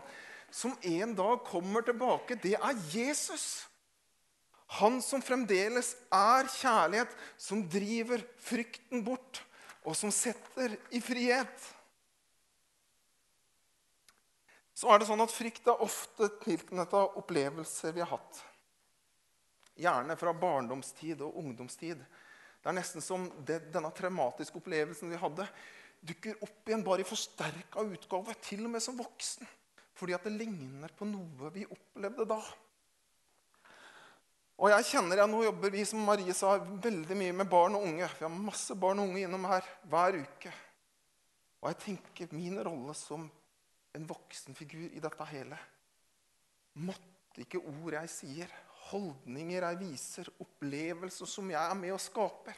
som 0.55 0.75
en 0.83 1.15
dag 1.17 1.43
kommer 1.47 1.85
tilbake, 1.87 2.39
det 2.43 2.57
er 2.59 2.79
Jesus. 2.93 3.67
Han 4.79 5.01
som 5.03 5.23
fremdeles 5.23 5.95
er 6.15 6.47
kjærlighet, 6.61 7.11
som 7.39 7.65
driver 7.71 8.23
frykten 8.39 9.03
bort, 9.07 9.43
og 9.83 9.97
som 9.99 10.13
setter 10.15 10.77
i 10.95 11.01
frihet. 11.03 11.71
Så 14.81 14.89
er 14.89 15.01
det 15.01 15.11
sånn 15.11 15.21
at 15.21 15.33
Frykt 15.35 15.67
er 15.69 15.83
ofte 15.85 16.31
tilknyttet 16.41 17.19
opplevelser 17.21 17.93
vi 17.93 18.01
har 18.01 18.15
hatt. 18.15 18.39
Gjerne 19.77 20.17
fra 20.17 20.33
barndomstid 20.33 21.21
og 21.27 21.37
ungdomstid. 21.37 22.01
Det 22.01 22.71
er 22.71 22.77
nesten 22.77 23.05
som 23.05 23.27
det, 23.45 23.59
denne 23.75 23.91
traumatiske 23.97 24.57
opplevelsen 24.57 25.13
vi 25.13 25.19
hadde, 25.21 25.45
dukker 26.01 26.39
opp 26.47 26.71
igjen 26.71 26.85
bare 26.87 27.05
i 27.05 27.09
forsterka 27.09 27.85
utgave, 27.85 28.33
til 28.41 28.65
og 28.65 28.73
med 28.73 28.85
som 28.85 28.97
voksen. 28.97 29.49
Fordi 30.01 30.17
at 30.17 30.25
det 30.25 30.33
ligner 30.39 30.93
på 30.97 31.09
noe 31.09 31.51
vi 31.53 31.67
opplevde 31.69 32.25
da. 32.31 32.39
Og 34.61 34.73
jeg 34.73 34.87
kjenner, 34.95 35.21
ja, 35.21 35.27
Nå 35.29 35.43
jobber 35.45 35.73
vi 35.77 35.85
som 35.89 36.01
Marie 36.09 36.33
sa, 36.37 36.55
veldig 36.57 37.19
mye 37.21 37.37
med 37.37 37.49
barn 37.53 37.77
og 37.77 37.85
unge. 37.85 38.09
Vi 38.17 38.25
har 38.25 38.33
masse 38.33 38.77
barn 38.81 39.01
og 39.01 39.13
unge 39.13 39.27
innom 39.27 39.45
her 39.49 39.69
hver 39.93 40.17
uke. 40.23 40.55
Og 41.61 41.69
jeg 41.69 41.81
tenker 41.85 42.33
min 42.33 42.57
rolle 42.65 42.97
som 42.97 43.29
en 43.97 44.07
voksen 44.07 44.55
figur 44.55 44.89
i 44.91 45.03
dette 45.03 45.27
hele 45.33 45.59
Måtte 46.81 47.43
ikke 47.43 47.59
ord 47.59 47.95
jeg 47.97 48.11
sier, 48.13 48.51
holdninger 48.91 49.65
jeg 49.67 49.79
viser, 49.81 50.29
opplevelser 50.43 51.29
som 51.29 51.49
jeg 51.51 51.59
er 51.59 51.79
med 51.79 51.93
og 51.95 52.03
skaper, 52.03 52.55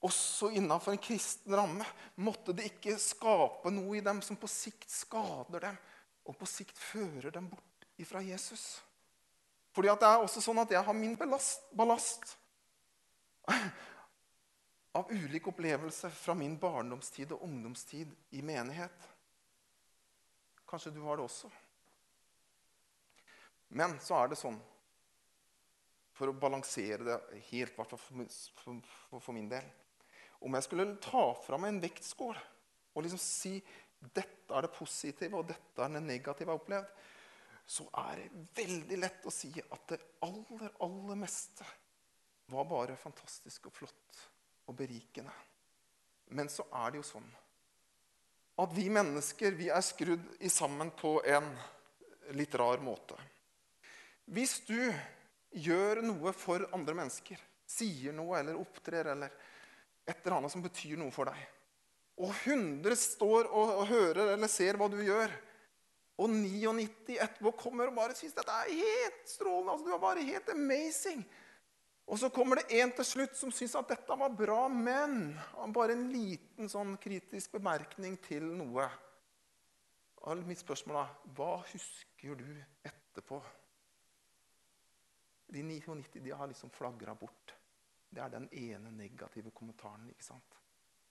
også 0.00 0.48
innenfor 0.56 0.94
en 0.94 1.02
kristen 1.02 1.56
ramme, 1.58 1.84
måtte 2.22 2.54
det 2.56 2.70
ikke 2.70 2.94
skape 3.02 3.72
noe 3.74 3.98
i 3.98 4.04
dem 4.04 4.22
som 4.24 4.38
på 4.40 4.48
sikt 4.48 4.88
skader 4.90 5.66
dem, 5.66 5.80
og 6.24 6.38
på 6.38 6.48
sikt 6.48 6.78
fører 6.78 7.34
dem 7.34 7.50
bort 7.50 7.88
ifra 8.00 8.22
Jesus. 8.24 8.78
Fordi 9.74 9.92
det 10.00 10.08
er 10.08 10.22
også 10.22 10.42
sånn 10.42 10.62
at 10.62 10.72
jeg 10.72 10.82
har 10.86 10.96
min 10.96 11.18
ballast, 11.18 11.66
ballast 11.76 12.34
av 14.96 15.10
ulike 15.12 15.52
opplevelser 15.52 16.14
fra 16.14 16.34
min 16.34 16.56
barndomstid 16.58 17.36
og 17.36 17.44
ungdomstid 17.46 18.14
i 18.34 18.42
menighet. 18.42 19.09
Kanskje 20.70 20.94
du 20.94 21.02
har 21.02 21.18
det 21.18 21.26
også. 21.26 21.50
Men 23.74 23.98
så 24.02 24.16
er 24.18 24.30
det 24.30 24.38
sånn 24.38 24.58
For 26.18 26.30
å 26.30 26.36
balansere 26.36 27.04
det 27.06 27.18
helt, 27.50 27.76
hvert 27.76 27.94
fall 27.94 29.20
for 29.22 29.34
min 29.34 29.48
del 29.50 29.68
om 30.40 30.56
jeg 30.56 30.64
skulle 30.64 30.96
ta 31.04 31.22
fram 31.44 31.66
en 31.68 31.80
vektskål 31.82 32.38
og 32.94 33.04
liksom 33.04 33.20
si 33.20 33.58
dette 34.00 34.54
er 34.56 34.64
det 34.64 34.72
positive 34.72 35.36
og 35.36 35.50
dette 35.50 35.84
er 35.84 35.92
det 35.92 36.00
negative 36.00 36.46
jeg 36.46 36.48
har 36.48 36.62
opplevd, 36.62 36.94
så 37.70 37.84
er 38.08 38.22
det 38.22 38.46
veldig 38.56 38.98
lett 39.02 39.28
å 39.28 39.34
si 39.34 39.50
at 39.60 39.84
det 39.92 40.00
aller, 40.24 40.72
aller 40.82 41.20
meste 41.20 41.66
var 42.50 42.66
bare 42.70 42.96
fantastisk 42.98 43.68
og 43.68 43.76
flott 43.76 44.22
og 44.66 44.74
berikende. 44.78 45.34
Men 46.34 46.48
så 46.50 46.64
er 46.80 46.90
det 46.90 47.02
jo 47.02 47.06
sånn 47.12 47.28
at 48.60 48.72
vi 48.76 48.88
mennesker 48.92 49.56
vi 49.56 49.70
er 49.72 49.84
skrudd 49.84 50.24
i 50.44 50.50
sammen 50.52 50.90
på 50.96 51.18
en 51.24 51.48
litt 52.36 52.54
rar 52.60 52.82
måte. 52.84 53.16
Hvis 54.30 54.60
du 54.68 54.78
gjør 55.50 56.02
noe 56.04 56.32
for 56.36 56.68
andre 56.76 56.94
mennesker, 57.00 57.40
sier 57.66 58.14
noe 58.14 58.38
eller 58.38 58.58
opptrer 58.60 59.12
eller 59.14 59.32
et 60.06 60.20
eller 60.20 60.36
annet 60.36 60.52
som 60.52 60.62
betyr 60.62 60.98
noe 61.00 61.14
for 61.14 61.30
deg. 61.30 61.40
Og 62.20 62.34
100 62.34 62.96
står 63.00 63.48
og, 63.48 63.76
og 63.80 63.86
hører 63.88 64.34
eller 64.34 64.50
ser 64.50 64.76
hva 64.78 64.90
du 64.92 64.98
gjør. 65.02 65.32
Og 66.20 66.28
99 66.28 67.16
etterpå 67.16 67.54
kommer 67.56 67.88
og 67.88 67.96
bare 67.96 68.16
syns 68.18 68.36
dette 68.36 68.52
er 68.52 68.74
helt 68.76 69.22
strålende. 69.30 69.72
altså 69.72 69.86
Du 69.88 69.94
er 69.94 70.02
bare 70.02 70.26
helt 70.26 70.50
amazing. 70.52 71.24
Og 72.10 72.18
så 72.18 72.30
kommer 72.34 72.58
det 72.58 72.80
en 72.80 72.90
til 72.98 73.06
slutt 73.06 73.36
som 73.38 73.52
syns 73.54 73.76
at 73.78 73.92
dette 73.92 74.16
var 74.18 74.32
bra, 74.34 74.64
men 74.66 75.30
bare 75.70 75.94
en 75.94 76.08
liten 76.10 76.66
sånn 76.70 76.96
kritisk 76.98 77.54
bemerkning 77.54 78.16
til 78.24 78.48
noe. 78.58 78.88
Og 80.26 80.42
mitt 80.48 80.58
spørsmål 80.58 80.98
er 81.04 81.12
hva 81.36 81.52
husker 81.70 82.34
du 82.40 82.48
etterpå? 82.82 83.38
De 85.54 85.62
99 85.62 86.18
de 86.18 86.34
har 86.34 86.50
liksom 86.50 86.74
flagra 86.74 87.14
bort. 87.14 87.54
Det 88.10 88.22
er 88.22 88.34
den 88.34 88.48
ene 88.58 88.90
negative 88.90 89.54
kommentaren. 89.54 90.10
ikke 90.10 90.26
sant? 90.26 90.58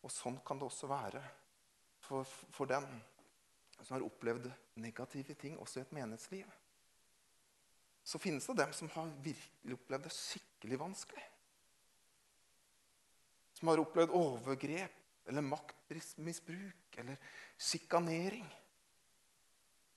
Og 0.03 0.11
sånn 0.11 0.39
kan 0.43 0.59
det 0.59 0.67
også 0.67 0.87
være 0.91 1.23
for, 2.03 2.27
for 2.27 2.67
den 2.67 2.87
som 3.79 3.95
har 3.95 4.03
opplevd 4.03 4.51
negative 4.83 5.35
ting 5.39 5.55
også 5.59 5.79
i 5.79 5.87
et 5.87 5.95
menighetsliv. 5.95 6.59
Så 8.03 8.19
finnes 8.19 8.45
det 8.47 8.57
dem 8.61 8.71
som 8.73 8.89
har 8.95 9.11
virkelig 9.23 9.75
opplevd 9.75 10.07
det 10.07 10.13
skikkelig 10.15 10.79
vanskelig. 10.81 11.25
Som 13.59 13.71
har 13.71 13.81
opplevd 13.83 14.15
overgrep 14.15 15.27
eller 15.29 15.45
maktmisbruk 15.45 16.97
eller 16.97 17.17
sjikanering. 17.57 18.47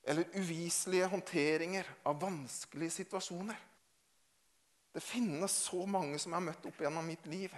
Eller 0.03 0.27
uviselige 0.35 1.07
håndteringer 1.07 1.87
av 2.03 2.19
vanskelige 2.21 2.99
situasjoner. 2.99 3.59
Det 4.93 5.01
finnes 5.01 5.51
så 5.51 5.85
mange 5.89 6.19
som 6.19 6.33
jeg 6.33 6.37
har 6.37 6.45
møtt 6.51 6.65
opp 6.69 6.81
gjennom 6.83 7.07
mitt 7.07 7.25
liv. 7.31 7.53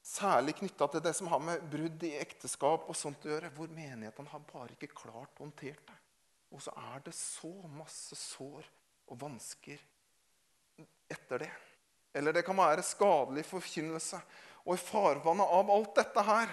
Særlig 0.00 0.54
knytta 0.62 0.86
til 0.88 1.02
det 1.04 1.12
som 1.18 1.28
har 1.28 1.42
med 1.44 1.64
brudd 1.68 2.04
i 2.08 2.14
ekteskap 2.16 2.86
og 2.88 2.96
sånt 2.96 3.26
å 3.26 3.34
gjøre. 3.34 3.50
Hvor 3.52 3.68
menighetene 3.68 4.32
har 4.32 4.46
bare 4.48 4.72
ikke 4.78 4.94
klart 4.94 5.36
å 5.36 5.44
håndtere 5.44 5.82
det. 5.90 5.98
Og 6.54 6.62
så 6.64 6.72
er 6.94 7.02
det 7.04 7.12
så 7.12 7.52
masse 7.68 8.16
sår 8.16 8.70
og 9.08 9.20
vansker 9.20 9.80
etter 11.08 11.44
det. 11.44 11.50
Eller 12.12 12.32
det 12.32 12.44
kan 12.46 12.56
være 12.56 12.82
skadelig 12.82 13.44
forkynnelse 13.46 14.20
Og 14.64 14.74
i 14.74 14.80
farvannet 14.80 15.52
av 15.58 15.70
alt 15.70 15.94
dette 15.96 16.22
her 16.24 16.50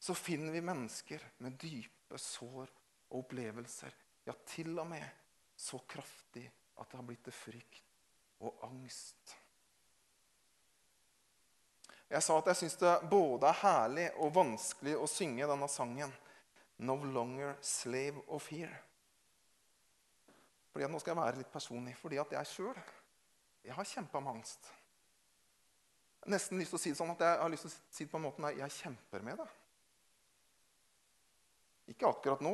så 0.00 0.14
finner 0.14 0.52
vi 0.52 0.62
mennesker 0.64 1.22
med 1.44 1.56
dype 1.60 2.18
sår 2.20 2.68
og 3.10 3.18
opplevelser. 3.18 3.92
Ja, 4.24 4.32
til 4.46 4.78
og 4.78 4.86
med 4.88 5.04
så 5.56 5.80
kraftig 5.88 6.46
at 6.76 6.88
det 6.90 6.98
har 6.98 7.06
blitt 7.08 7.24
til 7.26 7.36
frykt 7.36 7.92
og 8.44 8.64
angst. 8.68 9.36
Jeg 12.06 12.22
sa 12.22 12.38
at 12.38 12.52
jeg 12.52 12.60
syns 12.60 12.78
det 12.78 12.94
både 13.10 13.50
er 13.50 13.60
herlig 13.64 14.06
og 14.22 14.34
vanskelig 14.36 14.94
å 14.96 15.08
synge 15.10 15.48
denne 15.50 15.68
sangen. 15.70 16.12
No 16.78 16.96
longer 17.02 17.56
slave 17.64 18.22
of 18.28 18.46
fear. 18.46 18.72
Fordi 20.76 20.92
Nå 20.92 20.98
skal 21.00 21.14
jeg 21.14 21.22
være 21.22 21.38
litt 21.40 21.48
personlig, 21.48 21.94
fordi 21.96 22.18
at 22.20 22.32
jeg 22.36 22.48
sjøl 22.50 22.78
har 23.72 23.86
kjempa 23.88 24.20
med 24.20 24.34
angst. 24.34 24.66
Jeg 26.20 26.26
har 26.26 26.32
nesten 26.34 26.60
lyst 26.60 26.74
til 26.74 26.76
å 26.76 26.80
si 26.82 26.90
det 26.92 26.98
sånn 26.98 27.12
at 27.14 27.22
jeg 27.24 27.38
har 27.40 27.48
lyst 27.54 27.64
til 27.64 27.70
å 27.70 27.76
si 27.96 28.04
det 28.04 28.12
på 28.12 28.18
en 28.20 28.24
måte 28.26 28.44
at 28.44 28.58
jeg 28.58 28.74
kjemper 28.74 29.24
med 29.24 29.40
det. 29.40 29.46
Ikke 31.94 32.10
akkurat 32.10 32.44
nå, 32.44 32.52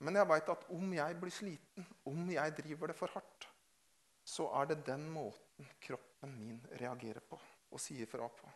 men 0.00 0.16
jeg 0.16 0.30
veit 0.30 0.48
at 0.54 0.64
om 0.78 0.94
jeg 0.96 1.18
blir 1.20 1.34
sliten, 1.34 1.90
om 2.08 2.32
jeg 2.32 2.54
driver 2.62 2.88
det 2.88 2.96
for 2.96 3.12
hardt, 3.18 3.48
så 4.24 4.48
er 4.62 4.72
det 4.72 4.78
den 4.88 5.04
måten 5.12 5.68
kroppen 5.84 6.38
min 6.40 6.64
reagerer 6.80 7.20
på 7.20 7.36
og 7.36 7.84
sier 7.84 8.08
fra 8.08 8.30
på. 8.32 8.48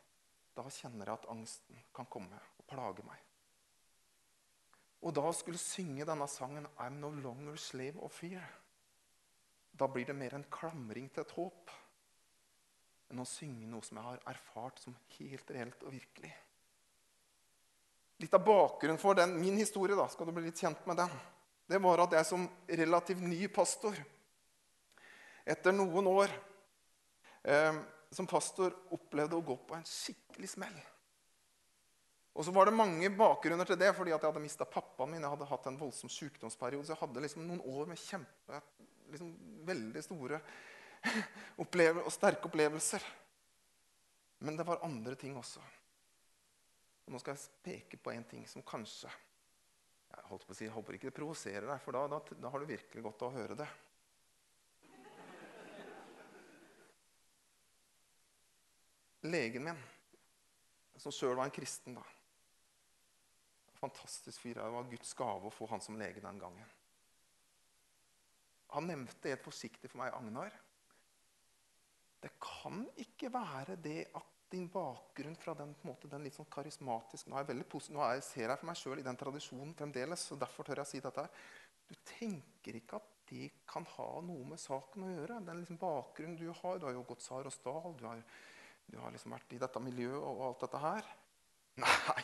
Da 0.57 0.65
kjenner 0.73 1.05
jeg 1.05 1.19
at 1.19 1.29
angsten 1.37 1.85
kan 1.93 2.09
komme 2.09 2.41
og 2.57 2.65
plage 2.73 3.05
meg. 3.05 3.21
Og 5.05 5.13
da 5.21 5.29
skulle 5.37 5.61
synge 5.61 6.09
denne 6.09 6.33
sangen 6.33 6.65
'I'm 6.79 6.97
no 7.05 7.13
longer 7.13 7.61
slave 7.61 8.01
of 8.01 8.17
fear' 8.17 8.62
da 9.73 9.89
blir 9.89 10.07
det 10.07 10.17
mer 10.17 10.35
en 10.37 10.47
klamring 10.53 11.09
til 11.11 11.25
et 11.25 11.35
håp 11.37 11.73
enn 13.13 13.21
å 13.21 13.29
synge 13.29 13.69
noe 13.69 13.85
som 13.85 13.99
jeg 13.99 14.07
har 14.07 14.25
erfart 14.33 14.81
som 14.81 14.97
helt 15.19 15.51
reelt 15.53 15.85
og 15.85 15.93
virkelig. 15.93 16.33
Litt 18.23 18.37
av 18.37 18.45
bakgrunnen 18.47 19.01
for 19.01 19.19
den, 19.19 19.35
min 19.41 19.59
historie 19.61 19.97
da, 19.99 20.07
skal 20.09 20.29
du 20.29 20.37
bli 20.37 20.47
litt 20.47 20.61
kjent 20.61 20.85
med 20.89 21.01
den, 21.03 21.13
det 21.69 21.81
var 21.83 22.05
at 22.05 22.15
jeg 22.17 22.29
som 22.29 22.47
relativt 22.69 23.25
ny 23.25 23.47
pastor 23.53 23.97
etter 25.49 25.75
noen 25.75 26.09
år 26.11 26.33
eh, 27.49 27.81
som 28.13 28.29
pastor 28.29 28.75
opplevde 28.95 29.39
å 29.39 29.45
gå 29.45 29.57
på 29.67 29.77
en 29.77 29.87
skikkelig 29.89 30.51
smell. 30.53 30.81
Og 32.33 32.47
så 32.47 32.53
var 32.55 32.69
det 32.69 32.77
mange 32.77 33.11
bakgrunner 33.13 33.69
til 33.69 33.77
det, 33.81 33.91
fordi 33.97 34.13
jeg 34.13 34.23
hadde 34.23 34.41
mista 34.41 34.65
pappaen 34.69 35.11
min. 35.13 35.21
Jeg 35.21 35.33
hadde 35.35 35.49
hatt 35.51 35.67
en 35.69 35.81
voldsom 35.81 36.13
sykdomsperiode, 36.13 36.87
så 36.89 36.95
jeg 36.95 37.03
hadde 37.03 37.25
liksom 37.25 37.45
noen 37.45 37.61
år 37.75 37.91
med 37.91 38.01
kjempe 38.01 38.61
liksom 39.13 39.33
veldig 39.69 40.03
store 40.05 40.41
og 41.63 42.13
sterke 42.13 42.49
opplevelser. 42.49 43.05
Men 44.43 44.59
det 44.59 44.67
var 44.67 44.83
andre 44.87 45.15
ting 45.19 45.37
også. 45.39 45.63
Og 47.07 47.15
nå 47.15 47.21
skal 47.23 47.37
jeg 47.37 47.63
peke 47.63 47.99
på 47.99 48.13
en 48.15 48.25
ting 48.27 48.43
som 48.51 48.65
kanskje 48.67 49.11
Jeg 50.13 50.27
holdt 50.29 50.45
på 50.47 50.53
å 50.53 50.57
si, 50.57 50.67
jeg 50.67 50.75
håper 50.75 50.97
ikke 50.97 51.09
det 51.09 51.17
provoserer 51.17 51.65
deg, 51.65 51.79
for 51.81 51.97
da, 51.97 52.03
da, 52.13 52.19
da 52.45 52.51
har 52.53 52.61
du 52.61 52.69
virkelig 52.69 53.03
godt 53.07 53.23
av 53.25 53.31
å 53.31 53.37
høre 53.39 53.57
det. 53.57 53.69
Legen 59.23 59.65
min, 59.65 59.81
som 61.01 61.15
sjøl 61.15 61.37
var 61.39 61.47
en 61.47 61.55
kristen 61.55 61.97
da, 61.97 62.05
Fantastisk 63.83 64.45
fyr. 64.45 64.61
Det 64.61 64.69
var 64.71 64.91
Guds 64.91 65.15
gave 65.19 65.49
å 65.49 65.51
få 65.51 65.67
han 65.73 65.81
som 65.83 65.97
lege 65.99 66.23
den 66.23 66.39
gangen. 66.39 66.69
Han 68.73 68.89
nevnte 68.89 69.33
helt 69.33 69.45
forsiktig 69.45 69.91
for 69.91 70.03
meg, 70.03 70.15
Agnar 70.17 70.53
Det 72.23 72.33
kan 72.41 72.85
ikke 73.03 73.33
være 73.35 73.77
det 73.83 74.07
at 74.17 74.29
din 74.53 74.69
bakgrunn 74.69 75.37
fra 75.41 75.55
den, 75.57 75.73
måte, 75.89 76.11
den 76.13 76.27
litt 76.27 76.37
sånn 76.37 76.49
karismatiske 76.53 77.31
Nå, 77.31 77.39
er 77.39 77.49
jeg 77.49 77.69
positiv, 77.73 77.97
nå 77.97 78.09
jeg 78.13 78.25
ser 78.27 78.51
jeg 78.51 78.61
for 78.61 78.69
meg 78.69 78.79
sjøl 78.81 79.01
i 79.01 79.07
den 79.07 79.19
tradisjonen 79.21 79.73
fremdeles, 79.79 80.27
så 80.29 80.37
derfor 80.37 80.69
tør 80.69 80.83
jeg 80.83 80.89
å 80.89 80.91
si 80.91 81.01
dette 81.05 81.25
her. 81.25 81.47
Du 81.89 81.95
tenker 82.09 82.77
ikke 82.79 83.01
at 83.01 83.09
det 83.33 83.49
kan 83.69 83.87
ha 83.97 84.09
noe 84.25 84.45
med 84.51 84.61
saken 84.61 85.07
å 85.07 85.13
gjøre. 85.13 85.41
Den 85.47 85.63
liksom 85.63 85.81
bakgrunnen 85.81 86.37
du 86.37 86.51
har. 86.51 86.79
Du 86.79 86.87
har 86.89 86.97
jo 86.97 87.05
gått 87.09 87.25
Saros 87.25 87.59
Dal, 87.65 87.95
du 87.97 88.05
har, 88.05 88.21
du 88.93 88.99
har 89.01 89.15
liksom 89.15 89.33
vært 89.33 89.57
i 89.57 89.61
dette 89.63 89.83
miljøet 89.85 90.21
og 90.21 90.45
alt 90.51 90.67
dette 90.67 90.83
her. 90.85 91.13
Nei. 91.81 92.23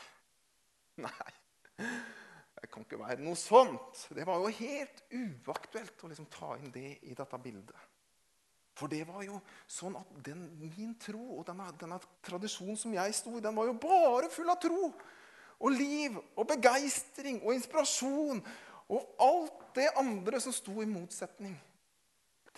Nei. 1.09 1.33
Det 2.59 2.71
kan 2.73 2.83
ikke 2.83 2.99
være 2.99 3.23
noe 3.23 3.39
sånt. 3.39 4.09
Det 4.15 4.25
var 4.27 4.41
jo 4.43 4.51
helt 4.59 5.05
uaktuelt 5.15 6.03
å 6.03 6.11
liksom 6.11 6.27
ta 6.33 6.57
inn 6.59 6.73
det 6.75 6.99
i 7.07 7.15
dette 7.15 7.39
bildet. 7.43 7.87
For 8.79 8.91
det 8.91 9.03
var 9.09 9.25
jo 9.27 9.41
sånn 9.67 9.97
at 9.99 10.11
den, 10.27 10.45
min 10.63 10.95
tro 11.03 11.39
og 11.39 11.47
denne, 11.49 11.67
denne 11.81 11.99
tradisjonen 12.27 12.79
som 12.79 12.95
jeg 12.95 13.15
sto 13.17 13.35
i, 13.35 13.43
den 13.43 13.57
var 13.57 13.67
jo 13.67 13.79
bare 13.83 14.31
full 14.31 14.51
av 14.53 14.61
tro 14.63 14.93
og 15.59 15.75
liv 15.75 16.15
og 16.39 16.45
begeistring 16.47 17.41
og 17.43 17.57
inspirasjon 17.57 18.43
og 18.95 19.23
alt 19.23 19.65
det 19.75 19.89
andre 19.99 20.39
som 20.43 20.55
sto 20.55 20.77
i 20.83 20.87
motsetning 20.89 21.57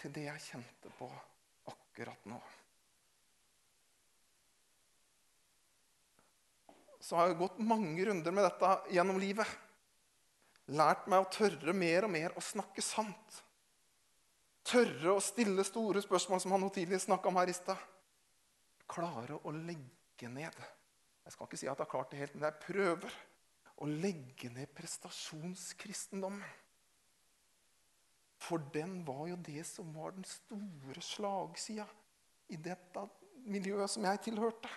til 0.00 0.12
det 0.16 0.26
jeg 0.26 0.44
kjente 0.50 0.92
på 0.98 1.08
akkurat 1.72 2.28
nå. 2.28 2.38
Så 7.00 7.16
har 7.16 7.30
jeg 7.30 7.40
gått 7.40 7.58
mange 7.64 8.04
runder 8.06 8.36
med 8.36 8.44
dette 8.44 8.76
gjennom 8.92 9.18
livet 9.20 9.48
lært 10.70 11.06
meg 11.10 11.24
å 11.24 11.30
tørre 11.32 11.74
mer 11.76 12.06
og 12.06 12.12
mer 12.14 12.34
å 12.36 12.42
snakke 12.44 12.82
sant. 12.84 13.40
Tørre 14.66 15.16
å 15.16 15.22
stille 15.24 15.64
store 15.66 16.02
spørsmål, 16.04 16.42
som 16.42 16.54
han 16.54 16.68
tidligere 16.68 17.02
snakka 17.06 17.30
om 17.30 17.40
her 17.40 17.50
i 17.50 17.56
stad. 17.56 17.80
Klare 18.90 19.38
å 19.42 19.54
legge 19.54 20.30
ned. 20.30 20.56
Jeg 21.24 21.34
skal 21.34 21.48
ikke 21.48 21.60
si 21.60 21.68
at 21.68 21.78
jeg 21.78 21.86
har 21.86 21.90
klart 21.90 22.12
det 22.12 22.20
helt, 22.22 22.36
men 22.36 22.48
jeg 22.48 22.62
prøver 22.64 23.16
å 23.80 23.88
legge 23.88 24.50
ned 24.52 24.70
prestasjonskristendommen. 24.76 26.58
For 28.40 28.62
den 28.72 29.00
var 29.04 29.26
jo 29.28 29.36
det 29.44 29.64
som 29.68 29.90
var 29.94 30.14
den 30.16 30.26
store 30.28 31.02
slagsida 31.04 31.86
i 32.50 32.58
dette 32.60 33.04
miljøet 33.46 33.92
som 33.92 34.06
jeg 34.08 34.22
tilhørte. 34.28 34.70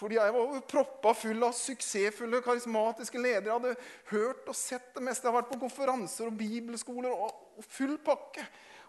Fordi 0.00 0.16
jeg 0.16 0.32
var 0.32 0.60
proppa 0.64 1.12
full 1.12 1.44
av 1.44 1.52
suksessfulle, 1.56 2.40
karismatiske 2.44 3.20
ledere. 3.20 3.50
Jeg 3.50 3.56
hadde 3.58 4.12
hørt 4.14 4.46
og 4.48 4.56
sett 4.56 4.94
det 4.96 5.02
meste. 5.04 5.26
Jeg 5.26 5.34
har 5.34 5.42
vært 5.42 5.50
på 5.52 5.60
konferanser 5.60 6.30
og 6.30 6.38
bibelskoler 6.40 7.12
og 7.12 7.66
full 7.68 7.98
pakke. 8.04 8.46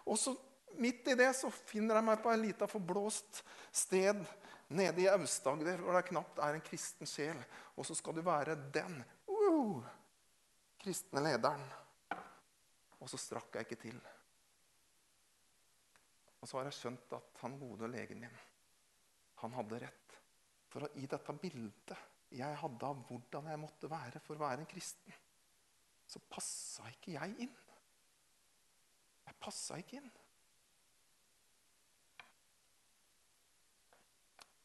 Og 0.08 0.16
så 0.16 0.32
midt 0.80 1.10
i 1.12 1.16
det 1.18 1.28
så 1.36 1.50
finner 1.52 1.98
jeg 1.98 2.06
meg 2.06 2.22
på 2.24 2.32
et 2.32 2.40
lite 2.40 2.68
forblåst 2.70 3.42
sted 3.68 4.22
nede 4.72 5.04
i 5.04 5.10
Aust-Agder 5.12 5.82
hvor 5.84 5.98
det 5.98 6.06
knapt 6.08 6.40
er 6.40 6.56
en 6.56 6.64
kristen 6.64 7.08
sjel. 7.08 7.38
Og 7.76 7.84
så 7.86 7.96
skal 7.98 8.16
du 8.16 8.24
være 8.24 8.56
den 8.72 9.02
uh, 9.28 9.84
kristne 10.80 11.20
lederen. 11.28 11.64
Og 13.02 13.10
så 13.10 13.20
strakk 13.20 13.58
jeg 13.58 13.68
ikke 13.68 13.82
til. 13.84 13.98
Og 16.40 16.48
så 16.48 16.58
har 16.58 16.70
jeg 16.70 16.78
skjønt 16.78 17.18
at 17.20 17.42
han 17.44 17.60
gode 17.60 17.90
legen 17.92 18.24
min, 18.24 18.38
han 19.44 19.52
hadde 19.60 19.84
rett. 19.84 20.01
For 20.72 20.88
i 20.96 21.04
dette 21.10 21.34
bildet 21.36 21.98
jeg 22.32 22.56
hadde 22.62 22.88
av 22.88 23.02
hvordan 23.04 23.50
jeg 23.50 23.60
måtte 23.60 23.90
være 23.92 24.22
for 24.24 24.38
å 24.38 24.44
være 24.46 24.62
en 24.62 24.70
kristen, 24.70 25.12
så 26.08 26.20
passa 26.32 26.88
ikke 26.88 27.12
jeg 27.12 27.36
inn. 27.44 27.52
Jeg 29.28 29.36
passa 29.40 29.76
ikke 29.80 29.98
inn. 30.00 30.08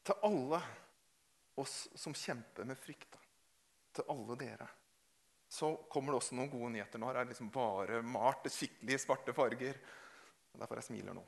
Til 0.08 0.24
alle 0.24 0.62
oss 1.60 1.76
som 2.00 2.16
kjemper 2.16 2.64
med 2.68 2.80
frykt, 2.80 3.18
til 3.92 4.08
alle 4.08 4.36
dere, 4.40 4.68
så 5.48 5.74
kommer 5.92 6.12
det 6.12 6.22
også 6.22 6.36
noen 6.36 6.52
gode 6.52 6.72
nyheter. 6.72 7.00
Nå 7.00 7.08
har 7.08 7.20
jeg 7.20 7.34
liksom 7.34 7.52
bare 7.52 8.00
malt 8.04 8.48
skikkelig 8.52 9.00
svarte 9.00 9.36
farger. 9.36 9.80
Derfor 10.58 10.80
jeg 10.80 10.88
smiler 10.88 11.16
nå. 11.16 11.22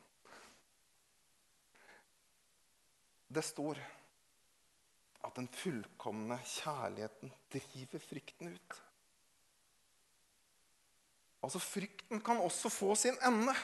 Det 3.31 3.45
står 3.47 3.79
at 5.27 5.37
den 5.37 5.49
fullkomne 5.53 6.39
kjærligheten 6.45 7.33
driver 7.53 8.03
frykten 8.03 8.55
ut. 8.55 8.79
Altså, 11.45 11.61
Frykten 11.61 12.21
kan 12.25 12.41
også 12.41 12.69
få 12.73 12.95
sin 12.95 13.17
ende. 13.25 13.55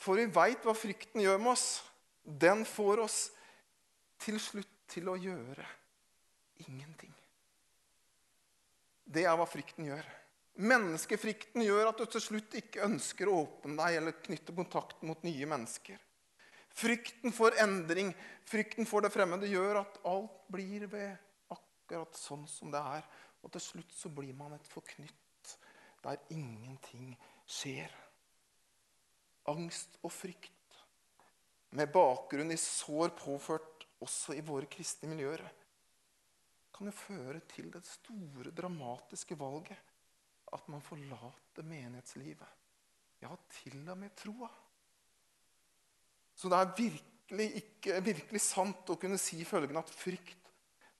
For 0.00 0.18
vi 0.20 0.28
veit 0.28 0.64
hva 0.64 0.74
frykten 0.76 1.22
gjør 1.24 1.40
med 1.40 1.54
oss. 1.54 1.66
Den 2.24 2.64
får 2.68 3.00
oss 3.06 3.18
til 4.20 4.38
slutt 4.42 4.72
til 4.92 5.08
å 5.08 5.16
gjøre 5.18 5.64
ingenting. 6.66 7.12
Det 9.06 9.24
er 9.24 9.36
hva 9.38 9.46
frykten 9.48 9.88
gjør. 9.88 10.06
Menneskefrykten 10.56 11.64
gjør 11.64 11.90
at 11.90 12.00
du 12.00 12.06
til 12.08 12.22
slutt 12.24 12.54
ikke 12.58 12.84
ønsker 12.86 13.28
å 13.28 13.40
åpne 13.42 13.76
deg 13.78 13.98
eller 13.98 14.20
knytte 14.24 14.54
kontakt 14.56 15.02
mot 15.04 15.20
nye 15.26 15.48
mennesker. 15.48 16.00
Frykten 16.76 17.32
for 17.32 17.56
endring, 17.62 18.10
frykten 18.44 18.88
for 18.88 19.04
det 19.04 19.12
fremmede, 19.14 19.48
gjør 19.48 19.80
at 19.80 20.00
alt 20.08 20.42
blir 20.52 20.84
ved 20.92 21.14
akkurat 21.54 22.18
sånn 22.18 22.44
som 22.50 22.72
det 22.74 22.82
er. 22.98 23.06
Og 23.40 23.52
til 23.54 23.64
slutt 23.64 23.94
så 23.96 24.10
blir 24.12 24.36
man 24.36 24.56
et 24.56 24.68
forknytt 24.68 25.54
der 26.04 26.20
ingenting 26.34 27.14
skjer. 27.48 27.90
Angst 29.48 29.96
og 30.02 30.12
frykt 30.12 30.52
med 31.76 31.90
bakgrunn 31.94 32.52
i 32.52 32.58
sår 32.60 33.14
påført 33.18 33.86
også 34.04 34.36
i 34.36 34.44
våre 34.44 34.68
kristne 34.70 35.08
miljøer, 35.10 35.42
kan 36.76 36.90
jo 36.90 36.92
føre 36.92 37.40
til 37.48 37.70
det 37.72 37.82
store, 37.88 38.52
dramatiske 38.52 39.38
valget 39.40 39.94
at 40.52 40.68
man 40.68 40.84
forlater 40.84 41.64
menighetslivet. 41.64 42.48
Ja, 43.22 43.32
til 43.62 43.80
og 43.88 43.96
med 43.98 44.12
troa. 44.18 44.50
Så 46.36 46.50
det 46.52 46.58
er 46.58 46.74
virkelig, 46.76 47.46
ikke, 47.62 48.00
virkelig 48.04 48.42
sant 48.44 48.92
å 48.92 48.98
kunne 49.00 49.18
si 49.20 49.40
følgende 49.48 49.82
at 49.82 49.94
frykt 49.94 50.52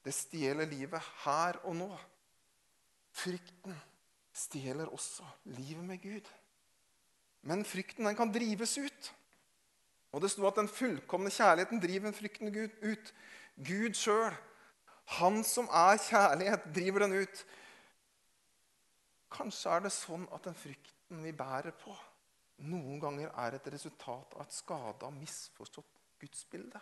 det 0.07 0.15
stjeler 0.15 0.69
livet 0.71 1.03
her 1.25 1.59
og 1.67 1.75
nå. 1.75 1.91
Frykten 3.17 3.75
stjeler 4.37 4.93
også 4.93 5.27
livet 5.57 5.85
med 5.85 5.99
Gud. 6.03 6.29
Men 7.47 7.65
frykten 7.67 8.07
den 8.07 8.19
kan 8.19 8.33
drives 8.33 8.77
ut. 8.79 9.13
Og 10.15 10.23
det 10.23 10.31
sto 10.33 10.47
at 10.49 10.59
den 10.61 10.71
fullkomne 10.71 11.33
kjærligheten 11.33 11.83
driver 11.83 12.15
frykten 12.15 12.55
ut. 12.55 13.13
Gud 13.67 13.97
sjøl, 13.99 14.35
han 15.19 15.43
som 15.45 15.69
er 15.75 15.99
kjærlighet, 16.03 16.69
driver 16.75 17.05
den 17.05 17.19
ut. 17.23 17.43
Kanskje 19.37 19.75
er 19.75 19.85
det 19.85 19.93
sånn 19.95 20.27
at 20.33 20.47
den 20.47 20.57
frykten 20.57 21.23
vi 21.25 21.35
bærer 21.37 21.75
på, 21.77 21.95
noen 22.65 23.01
ganger 23.01 23.33
er 23.37 23.57
et 23.57 23.69
resultat 23.73 24.37
av 24.37 24.47
et 24.47 24.55
skada, 24.55 25.11
misforstått 25.13 25.99
gudsbilde. 26.21 26.81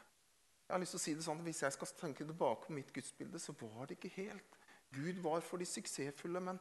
Jeg 0.65 0.73
har 0.73 0.81
lyst 0.81 0.95
til 0.95 1.01
å 1.01 1.05
si 1.05 1.15
det 1.19 1.25
sånn, 1.27 1.41
at 1.43 1.49
Hvis 1.49 1.63
jeg 1.63 1.73
skal 1.75 1.91
tenke 1.99 2.25
tilbake 2.25 2.67
på 2.67 2.77
mitt 2.77 2.93
gudsbilde, 2.95 3.39
så 3.39 3.53
var 3.61 3.87
det 3.87 3.99
ikke 3.99 4.15
helt. 4.23 4.59
Gud 4.95 5.19
var 5.25 5.43
for 5.43 5.59
de 5.59 5.67
suksessfulle, 5.67 6.41
men, 6.41 6.61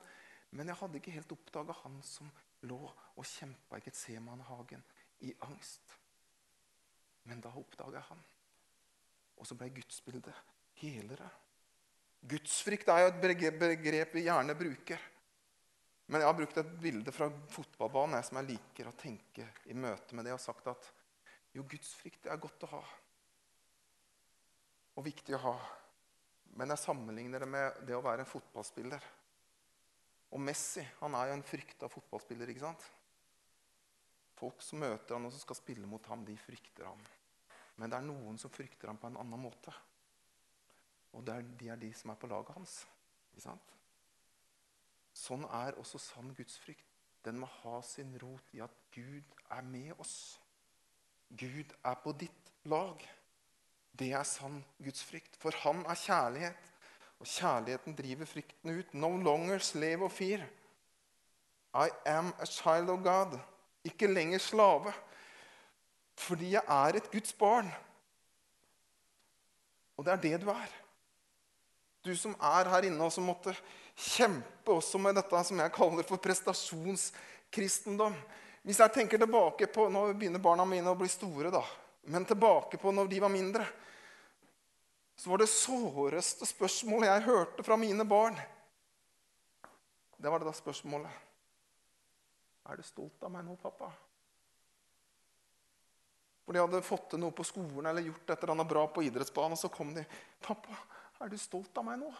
men 0.51 0.67
jeg 0.67 0.79
hadde 0.79 0.99
ikke 0.99 1.13
helt 1.13 1.31
oppdaga 1.31 1.75
han 1.83 2.01
som 2.03 2.31
lå 2.67 2.81
og 2.89 3.25
kjempa 3.27 3.77
i 3.77 3.85
Getsemanhagen 3.85 4.83
i 5.21 5.33
angst. 5.45 5.95
Men 7.29 7.41
da 7.43 7.53
oppdaga 7.55 7.99
jeg 7.99 8.09
han. 8.09 8.25
Og 9.37 9.47
så 9.47 9.55
ble 9.59 9.69
gudsbildet 9.75 10.35
helere. 10.81 11.29
Gudsfrykt 12.23 12.89
er 12.91 13.03
jo 13.03 13.11
et 13.11 13.21
begrep 13.59 14.15
vi 14.15 14.25
gjerne 14.27 14.55
bruker. 14.55 14.99
Men 16.13 16.21
jeg 16.21 16.29
har 16.29 16.35
brukt 16.37 16.57
et 16.61 16.73
bilde 16.77 17.11
fra 17.15 17.25
fotballbanen 17.49 18.21
som 18.21 18.37
jeg 18.37 18.51
liker 18.51 18.85
å 18.85 18.93
tenke 18.93 19.47
i 19.65 19.73
møte 19.73 20.13
med 20.13 20.27
det, 20.27 20.35
og 20.35 20.41
sagt 20.43 20.67
at 20.69 20.89
jo, 21.57 21.63
gudsfrykt 21.65 22.27
er 22.29 22.37
godt 22.41 22.67
å 22.67 22.69
ha. 22.75 22.81
Og 24.93 25.07
viktig 25.07 25.33
å 25.33 25.41
ha. 25.41 25.55
Men 26.53 26.69
jeg 26.69 26.83
sammenligner 26.83 27.41
det 27.41 27.49
med 27.49 27.81
det 27.89 27.97
å 27.97 28.03
være 28.05 28.21
en 28.21 28.29
fotballspiller. 28.29 29.09
Og 30.37 30.45
Messi 30.45 30.85
han 30.99 31.17
er 31.17 31.31
jo 31.31 31.39
en 31.39 31.45
frykta 31.49 31.89
fotballspiller. 31.89 32.53
ikke 32.53 32.65
sant? 32.67 32.85
Folk 34.37 34.61
som 34.61 34.85
møter 34.85 35.17
han 35.17 35.25
og 35.25 35.33
som 35.33 35.41
skal 35.41 35.57
spille 35.63 35.89
mot 35.89 36.13
ham, 36.13 36.21
de 36.29 36.37
frykter 36.37 36.89
ham. 36.89 37.01
Men 37.81 37.89
det 37.89 37.97
er 37.97 38.05
noen 38.05 38.37
som 38.37 38.53
frykter 38.53 38.93
ham 38.93 39.01
på 39.01 39.09
en 39.09 39.17
annen 39.25 39.47
måte. 39.49 39.73
Og 41.17 41.25
det 41.25 41.39
er, 41.39 41.53
de 41.57 41.73
er 41.73 41.81
de 41.89 41.93
som 41.97 42.13
er 42.13 42.21
på 42.21 42.29
laget 42.29 42.53
hans. 42.53 42.83
Ikke 43.31 43.49
sant? 43.49 43.73
Sånn 45.13 45.45
er 45.45 45.77
også 45.79 46.01
sann 46.01 46.33
gudsfrykt. 46.37 46.89
Den 47.23 47.39
må 47.39 47.47
ha 47.61 47.79
sin 47.85 48.15
rot 48.19 48.49
i 48.51 48.61
at 48.65 48.73
Gud 48.91 49.35
er 49.53 49.61
med 49.63 49.93
oss. 50.01 50.39
Gud 51.29 51.71
er 51.85 51.95
på 52.03 52.11
ditt 52.19 52.51
lag. 52.69 52.99
Det 53.93 54.11
er 54.11 54.25
sann 54.27 54.59
gudsfrykt. 54.83 55.37
For 55.39 55.55
han 55.63 55.85
er 55.85 55.99
kjærlighet, 55.99 56.69
og 57.21 57.29
kjærligheten 57.29 57.95
driver 57.95 58.27
frykten 58.27 58.75
ut. 58.79 58.93
No 58.93 59.13
longer 59.17 59.63
slave 59.63 60.05
of 60.09 60.17
fear. 60.17 60.43
I 61.73 61.89
am 62.05 62.33
a 62.39 62.45
child 62.45 62.89
of 62.89 63.03
God. 63.05 63.39
Ikke 63.83 64.11
lenger 64.11 64.41
slave. 64.43 64.93
Fordi 66.17 66.51
jeg 66.53 66.63
er 66.67 66.97
et 66.99 67.11
Guds 67.11 67.33
barn. 67.33 67.71
Og 69.97 70.05
det 70.05 70.13
er 70.13 70.21
det 70.21 70.41
du 70.41 70.49
er. 70.49 70.79
Du 72.05 72.15
som 72.15 72.35
er 72.41 72.69
her 72.69 72.89
inne, 72.89 73.03
og 73.03 73.11
som 73.11 73.23
måtte 73.23 73.55
kjempe 73.95 74.73
også 74.73 74.99
med 75.01 75.15
dette 75.17 75.43
som 75.47 75.59
jeg 75.59 75.73
kaller 75.75 76.07
for 76.07 76.21
prestasjonskristendom. 76.21 78.15
Hvis 78.63 78.79
jeg 78.79 78.93
tenker 78.95 79.19
tilbake 79.19 79.67
på 79.67 79.89
Nå 79.91 80.05
begynner 80.13 80.39
barna 80.43 80.65
mine 80.65 80.89
å 80.89 80.97
bli 80.97 81.09
store, 81.11 81.51
da. 81.51 81.63
Men 82.07 82.25
tilbake 82.25 82.79
på 82.79 82.91
når 82.91 83.11
de 83.11 83.19
var 83.23 83.31
mindre. 83.31 83.65
Så 85.15 85.29
var 85.29 85.43
det 85.43 85.51
såreste 85.51 86.47
spørsmålet 86.47 87.11
jeg 87.11 87.27
hørte 87.27 87.63
fra 87.63 87.77
mine 87.77 88.05
barn, 88.07 88.39
det 90.17 90.31
var 90.31 90.39
det 90.39 90.47
da 90.47 90.55
spørsmålet 90.55 91.11
er 92.63 92.79
du 92.79 92.83
stolt 92.87 93.23
av 93.27 93.31
meg 93.33 93.43
nå, 93.43 93.57
pappa? 93.59 93.89
For 96.43 96.55
de 96.55 96.61
hadde 96.63 96.83
fått 96.83 97.09
til 97.11 97.19
noe 97.19 97.35
på 97.35 97.43
skolen 97.47 97.89
eller 97.89 98.05
gjort 98.05 98.29
et 98.29 98.37
eller 98.37 98.53
annet 98.55 98.69
bra 98.69 98.83
på 98.91 99.03
idrettsbanen. 99.03 99.55
Og 99.55 99.59
så 99.59 99.71
kom 99.71 99.93
de. 99.95 100.03
'Pappa, 100.43 100.75
er 101.19 101.31
du 101.31 101.37
stolt 101.39 101.75
av 101.79 101.87
meg 101.87 101.99
nå?' 101.99 102.11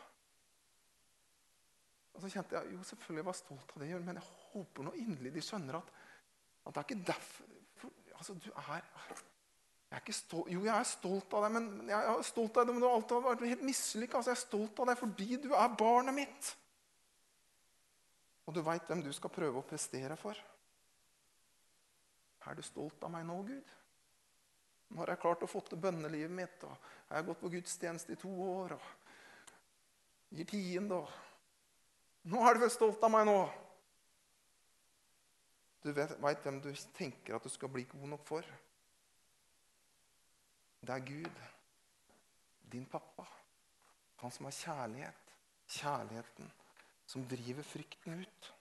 Og 2.14 2.22
så 2.22 2.30
kjente 2.30 2.56
jeg 2.56 2.76
jo, 2.76 2.86
selvfølgelig 2.88 3.26
var 3.26 3.36
jeg 3.36 3.42
stolt 3.42 3.76
av 3.76 3.84
det, 3.84 3.92
men 4.06 4.20
jeg 4.20 4.32
håper 4.54 4.86
nå 4.86 4.96
inderlig 5.02 5.34
de 5.34 5.44
skjønner 5.44 5.80
at, 5.80 5.94
at 6.64 6.74
det 6.74 6.82
er 6.82 6.90
ikke 6.90 7.06
derfor 7.12 7.54
for, 7.82 8.02
Altså, 8.14 8.36
du 8.40 8.52
er 8.54 8.84
jeg 9.94 10.00
er 10.00 10.02
ikke 10.02 10.14
stolt, 10.18 10.48
Jo, 10.50 10.62
jeg 10.66 10.74
er 10.74 10.88
stolt 10.90 11.34
av 11.38 11.44
deg, 11.46 11.52
men 11.54 11.90
jeg 11.92 12.06
er 12.10 12.22
stolt 12.26 12.56
av 12.58 12.64
deg, 12.66 12.74
men 12.74 12.82
du 12.82 12.88
har 12.88 12.96
alltid 12.98 13.26
vært 13.28 13.44
helt 13.46 13.66
mislykka. 13.68 14.18
Altså, 14.18 14.32
jeg 14.32 14.40
er 14.40 14.42
stolt 14.48 14.80
av 14.82 14.88
deg 14.90 14.98
fordi 14.98 15.28
du 15.44 15.52
er 15.54 15.76
barnet 15.78 16.16
mitt. 16.18 16.48
Og 18.48 18.56
du 18.56 18.64
veit 18.66 18.90
hvem 18.90 19.04
du 19.06 19.12
skal 19.14 19.32
prøve 19.36 19.62
å 19.62 19.68
prestere 19.68 20.18
for. 20.18 20.40
Er 22.50 22.58
du 22.58 22.64
stolt 22.66 23.06
av 23.06 23.14
meg 23.14 23.28
nå, 23.28 23.38
Gud? 23.46 23.76
Nå 24.90 25.04
har 25.04 25.14
jeg 25.14 25.22
klart 25.22 25.46
å 25.46 25.52
få 25.52 25.62
til 25.68 25.84
bønnelivet 25.86 26.34
mitt, 26.42 26.66
og 26.66 26.74
jeg 26.74 27.14
har 27.14 27.28
gått 27.30 27.44
på 27.44 27.54
gudstjeneste 27.54 28.16
i 28.16 28.20
to 28.24 28.34
år 28.48 28.74
og 28.76 28.90
gir 30.34 30.50
tiende. 30.50 31.04
Nå 32.32 32.40
er 32.48 32.56
du 32.56 32.64
vel 32.64 32.72
stolt 32.72 33.04
av 33.04 33.12
meg 33.12 33.26
nå? 33.28 33.38
Du 35.84 35.92
veit 35.92 36.46
hvem 36.46 36.62
du 36.64 36.70
tenker 36.96 37.36
at 37.36 37.44
du 37.44 37.52
skal 37.52 37.72
bli 37.72 37.84
god 37.90 38.14
nok 38.14 38.24
for. 38.28 38.48
Det 40.84 40.92
er 40.96 41.04
Gud, 41.08 41.42
din 42.72 42.86
pappa, 42.88 43.26
han 44.24 44.32
som 44.32 44.48
har 44.48 44.56
kjærlighet. 44.56 45.20
Kjærligheten 45.74 46.52
som 47.08 47.24
driver 47.28 47.66
frykten 47.68 48.24
ut. 48.24 48.54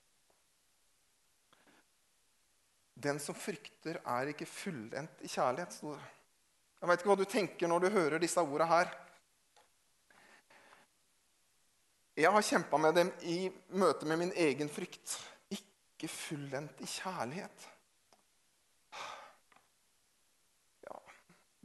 Den 3.02 3.18
som 3.22 3.34
frykter, 3.34 3.98
er 4.06 4.30
ikke 4.30 4.46
fullendt 4.46 5.22
i 5.26 5.30
kjærlighet. 5.30 5.78
Jeg 5.82 6.90
veit 6.90 7.00
ikke 7.00 7.10
hva 7.10 7.18
du 7.18 7.26
tenker 7.30 7.70
når 7.70 7.86
du 7.86 7.94
hører 7.94 8.22
disse 8.22 8.42
ordene 8.42 8.68
her. 8.70 8.92
Jeg 12.16 12.28
har 12.28 12.44
kjempa 12.44 12.76
med 12.76 12.94
dem 12.94 13.10
i 13.24 13.46
møte 13.72 14.04
med 14.08 14.18
min 14.20 14.32
egen 14.36 14.68
frykt. 14.68 15.14
Ikke 15.52 16.10
fullendt 16.12 16.82
i 16.84 16.88
kjærlighet. 16.88 17.68
Ja, 20.84 20.98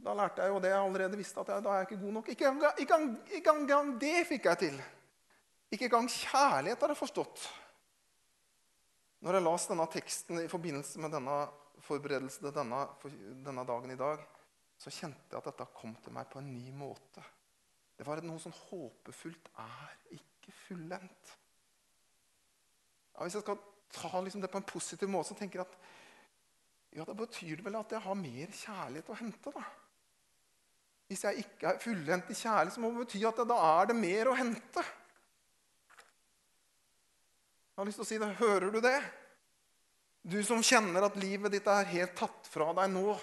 Da 0.04 0.14
lærte 0.16 0.42
jeg 0.42 0.54
jo 0.54 0.62
det 0.64 0.72
jeg 0.72 0.80
allerede 0.80 1.20
visste, 1.20 1.40
at 1.40 1.52
jeg, 1.52 1.64
da 1.64 1.74
er 1.74 1.82
jeg 1.82 1.90
ikke 1.90 2.02
god 2.04 2.16
nok. 2.16 2.28
Ikke 2.32 3.52
engang, 3.52 3.92
det 4.00 4.26
fikk 4.28 4.48
jeg 4.48 4.62
til. 4.64 4.78
Ikke 5.70 5.84
engang 5.90 6.08
kjærlighet 6.08 6.80
har 6.80 6.94
jeg 6.94 7.02
forstått. 7.02 7.48
Når 9.20 9.34
jeg 9.34 9.44
las 9.44 9.66
denne 9.68 9.86
teksten 9.92 10.40
i 10.44 10.48
forbindelse 10.48 11.02
med 11.02 11.12
denne 11.12 11.38
forberedelsen 11.84 12.46
til 12.46 12.54
denne, 12.54 12.84
denne, 13.44 13.64
dagen 13.66 13.92
i 13.92 13.98
dag, 13.98 14.22
så 14.78 14.92
kjente 14.94 15.34
jeg 15.34 15.42
at 15.42 15.50
dette 15.50 15.68
kom 15.76 15.96
til 16.00 16.14
meg 16.14 16.30
på 16.30 16.40
en 16.40 16.52
ny 16.54 16.70
måte. 16.72 17.24
Det 17.98 18.06
var 18.06 18.22
noe 18.22 18.40
sånn 18.40 18.54
håpefullt 18.54 19.50
er 19.58 19.96
ikke 20.14 20.37
fullendt. 20.66 21.34
Ja, 23.14 23.24
hvis 23.24 23.34
jeg 23.38 23.44
skal 23.44 23.58
ta 23.92 24.20
liksom 24.22 24.42
det 24.42 24.50
på 24.52 24.60
en 24.60 24.68
positiv 24.68 25.10
måte, 25.10 25.32
så 25.32 25.38
tenker 25.38 25.60
jeg 25.60 25.66
at 25.66 25.76
ja, 26.96 27.04
da 27.04 27.14
betyr 27.16 27.58
det 27.58 27.66
vel 27.66 27.76
at 27.78 27.92
jeg 27.92 28.04
har 28.04 28.16
mer 28.16 28.52
kjærlighet 28.54 29.12
å 29.12 29.18
hente. 29.18 29.52
da. 29.52 29.64
Hvis 31.08 31.24
jeg 31.24 31.44
ikke 31.44 31.70
er 31.70 31.82
fullendt 31.82 32.30
i 32.32 32.36
kjærlighet, 32.36 32.74
så 32.74 32.82
må 32.82 32.92
det 32.92 33.04
bety 33.04 33.22
at 33.28 33.42
da 33.48 33.58
er 33.80 33.90
det 33.90 33.96
mer 33.98 34.30
å 34.30 34.36
hente. 34.38 34.84
Jeg 37.68 37.80
har 37.80 37.88
lyst 37.88 38.00
til 38.00 38.06
å 38.06 38.10
si 38.10 38.20
det. 38.20 38.30
Hører 38.40 38.70
du 38.74 38.80
det? 38.82 38.98
Du 40.28 40.40
som 40.44 40.64
kjenner 40.64 41.06
at 41.06 41.16
livet 41.20 41.54
ditt 41.54 41.68
er 41.70 41.92
helt 41.92 42.16
tatt 42.18 42.48
fra 42.50 42.72
deg 42.76 42.90
nå, 42.92 43.14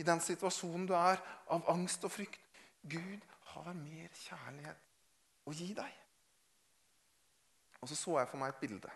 i 0.00 0.04
den 0.06 0.20
situasjonen 0.22 0.86
du 0.88 0.94
er, 0.96 1.20
av 1.52 1.66
angst 1.72 2.04
og 2.06 2.12
frykt. 2.14 2.40
Gud 2.82 3.24
har 3.54 3.72
mer 3.76 4.10
kjærlighet 4.26 5.48
å 5.48 5.54
gi 5.56 5.72
deg. 5.76 6.01
Og 7.82 7.90
så 7.90 7.98
så 7.98 8.18
jeg 8.20 8.30
for 8.30 8.40
meg 8.40 8.52
et 8.52 8.62
bilde. 8.62 8.90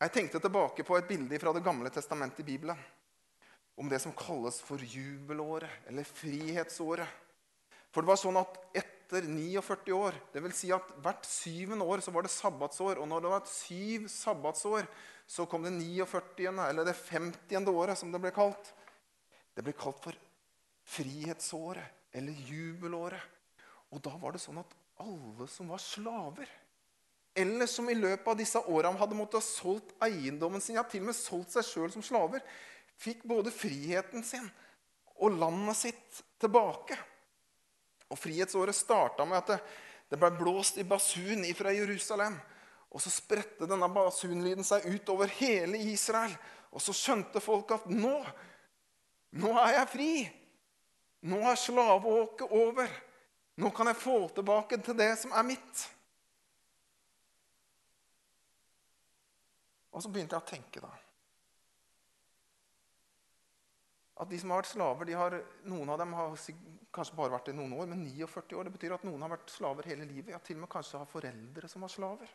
Jeg 0.00 0.12
tenkte 0.12 0.40
tilbake 0.40 0.84
på 0.84 0.96
et 0.98 1.08
bilde 1.08 1.38
fra 1.40 1.52
Det 1.56 1.64
gamle 1.64 1.92
testamentet 1.92 2.40
i 2.44 2.48
Bibelen. 2.50 2.78
Om 3.76 3.88
det 3.88 4.00
som 4.00 4.14
kalles 4.16 4.58
for 4.64 4.80
jubelåret, 4.80 5.70
eller 5.88 6.04
frihetsåret. 6.08 7.08
For 7.92 8.04
det 8.04 8.08
var 8.08 8.20
sånn 8.20 8.40
at 8.40 8.56
etter 8.76 9.28
49 9.28 9.92
år. 9.96 10.16
Vil 10.32 10.56
si 10.56 10.72
at 10.74 10.88
hvert 11.04 11.28
syvende 11.28 11.84
år 11.84 12.02
så 12.04 12.12
var 12.12 12.24
det 12.24 12.32
sabbatsår. 12.32 13.00
Og 13.00 13.08
når 13.08 13.24
det 13.24 13.32
var 13.32 13.44
et 13.44 13.52
syv 13.52 14.08
sabbatsår, 14.12 14.88
så 15.26 15.46
kom 15.50 15.64
det 15.66 15.74
49., 15.76 16.48
eller 16.68 16.88
det 16.88 16.96
50. 16.96 17.68
året, 17.72 17.98
som 17.98 18.12
det 18.12 18.20
ble 18.24 18.32
kalt. 18.36 18.72
Det 19.56 19.64
ble 19.64 19.76
kalt 19.76 20.00
for 20.04 20.16
frihetsåret 20.86 22.12
eller 22.16 22.32
jubelåret. 22.48 23.20
Og 23.92 24.00
da 24.04 24.12
var 24.20 24.34
det 24.34 24.42
sånn 24.42 24.60
at 24.60 24.76
alle 25.02 25.48
som 25.50 25.68
var 25.68 25.82
slaver, 25.82 26.48
eller 27.36 27.68
som 27.70 27.88
i 27.90 27.96
løpet 27.96 28.28
av 28.32 28.38
disse 28.38 28.60
årene 28.60 28.98
hadde 29.00 29.18
måttet 29.18 29.40
ha 29.40 29.44
solgt 29.44 29.92
eiendommen 30.02 30.62
sin, 30.64 30.78
ja, 30.78 30.84
til 30.88 31.04
og 31.04 31.10
med 31.10 31.18
solgt 31.18 31.52
seg 31.56 31.66
sjøl 31.68 31.92
som 31.92 32.04
slaver, 32.04 32.44
fikk 32.96 33.26
både 33.28 33.52
friheten 33.52 34.24
sin 34.24 34.46
og 35.16 35.36
landet 35.36 35.78
sitt 35.78 36.22
tilbake. 36.40 36.96
Og 38.12 38.18
Frihetsåret 38.20 38.76
starta 38.76 39.26
med 39.26 39.40
at 39.40 39.54
det, 39.54 39.58
det 40.12 40.18
ble 40.20 40.30
blåst 40.38 40.78
i 40.78 40.86
basun 40.86 41.44
fra 41.58 41.72
Jerusalem. 41.74 42.36
Og 42.94 43.02
så 43.02 43.10
spredte 43.12 43.68
denne 43.68 43.88
basunlyden 43.92 44.64
seg 44.64 44.86
ut 44.86 45.08
over 45.12 45.30
hele 45.40 45.80
Israel. 45.90 46.32
Og 46.70 46.82
så 46.82 46.94
skjønte 46.94 47.42
folk 47.42 47.72
at 47.74 47.88
nå, 47.90 48.14
nå 49.42 49.52
er 49.64 49.80
jeg 49.80 49.90
fri. 49.92 50.12
Nå 51.26 51.42
er 51.50 51.58
slaveåket 51.58 52.54
over. 52.54 52.92
Nå 53.56 53.72
kan 53.74 53.90
jeg 53.90 53.98
få 53.98 54.20
tilbake 54.36 54.78
til 54.84 54.96
det 54.98 55.10
som 55.18 55.34
er 55.34 55.46
mitt. 55.48 55.86
Og 59.96 60.04
så 60.04 60.12
begynte 60.12 60.36
jeg 60.36 60.44
å 60.44 60.50
tenke, 60.50 60.80
da. 60.84 60.92
At 64.20 64.28
de 64.28 64.38
som 64.40 64.52
har 64.52 64.60
vært 64.60 64.72
slaver, 64.72 65.12
har, 65.16 65.36
Noen 65.68 65.92
av 65.92 66.00
dem 66.00 66.12
har 66.16 66.36
kanskje 66.92 67.16
bare 67.16 67.32
vært 67.34 67.48
det 67.50 67.56
noen 67.56 67.74
år, 67.76 67.88
men 67.90 68.04
49 68.04 68.56
år. 68.56 68.68
Det 68.68 68.74
betyr 68.76 68.96
at 68.96 69.06
noen 69.08 69.24
har 69.24 69.32
vært 69.32 69.52
slaver 69.52 69.88
hele 69.88 70.08
livet. 70.08 70.32
Ja, 70.32 70.40
til 70.44 70.58
og 70.58 70.64
med 70.64 70.72
kanskje 70.72 71.00
har 71.00 71.08
foreldre 71.10 71.68
som 71.72 71.84
var 71.84 71.92
slaver. 71.92 72.34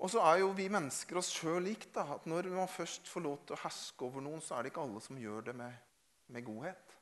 Og 0.00 0.08
så 0.12 0.22
er 0.24 0.40
jo 0.40 0.52
vi 0.56 0.70
mennesker 0.72 1.20
oss 1.20 1.32
sjøl 1.36 1.60
likt. 1.68 1.92
da, 1.96 2.06
at 2.16 2.28
Når 2.28 2.48
man 2.52 2.68
først 2.68 3.08
får 3.08 3.24
lov 3.24 3.38
til 3.44 3.56
å 3.56 3.62
herske 3.66 4.08
over 4.08 4.24
noen, 4.24 4.40
så 4.44 4.56
er 4.56 4.64
det 4.64 4.72
ikke 4.72 4.84
alle 4.84 5.04
som 5.04 5.20
gjør 5.20 5.48
det 5.50 5.56
med, 5.60 5.76
med 6.32 6.44
godhet. 6.48 6.96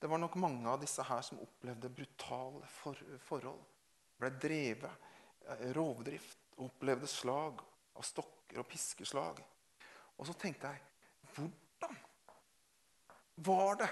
Det 0.00 0.10
var 0.10 0.18
nok 0.18 0.38
mange 0.40 0.70
av 0.70 0.80
disse 0.82 1.04
her 1.06 1.22
som 1.22 1.42
opplevde 1.42 1.90
brutale 1.94 2.66
for, 2.80 2.98
forhold. 3.26 3.62
Ble 4.18 4.30
drevet, 4.34 5.10
eh, 5.46 5.66
rovdrift, 5.76 6.38
opplevde 6.62 7.10
slag 7.10 7.62
av 8.00 8.06
stokker 8.06 8.62
og 8.62 8.68
piskeslag. 8.68 9.40
Og 10.16 10.28
så 10.28 10.36
tenkte 10.40 10.72
jeg 10.72 10.86
hvordan 11.36 11.96
var 13.40 13.76
det 13.80 13.88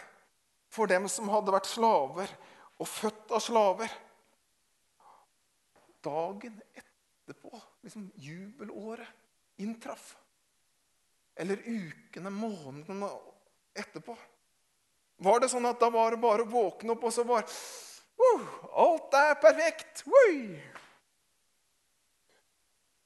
for 0.72 0.90
dem 0.90 1.08
som 1.08 1.30
hadde 1.32 1.54
vært 1.54 1.68
slaver 1.68 2.32
og 2.78 2.88
født 2.88 3.34
av 3.36 3.42
slaver? 3.44 3.92
Dagen 6.04 6.56
etterpå, 6.72 7.52
liksom 7.84 8.08
jubelåret, 8.16 9.08
inntraff. 9.60 10.12
Eller 11.38 11.60
ukene, 11.64 12.30
månedene 12.30 13.08
etterpå. 13.78 14.16
Var 15.18 15.40
det 15.42 15.50
sånn 15.50 15.66
at 15.68 15.80
da 15.80 15.88
var 15.90 16.14
det 16.14 16.22
bare 16.22 16.44
å 16.46 16.50
våkne 16.50 16.94
opp, 16.94 17.08
og 17.08 17.14
så 17.14 17.24
var 17.26 17.46
uh, 17.46 18.50
Alt 18.84 19.16
er 19.18 19.38
perfekt! 19.42 20.04
Ui! 20.06 20.58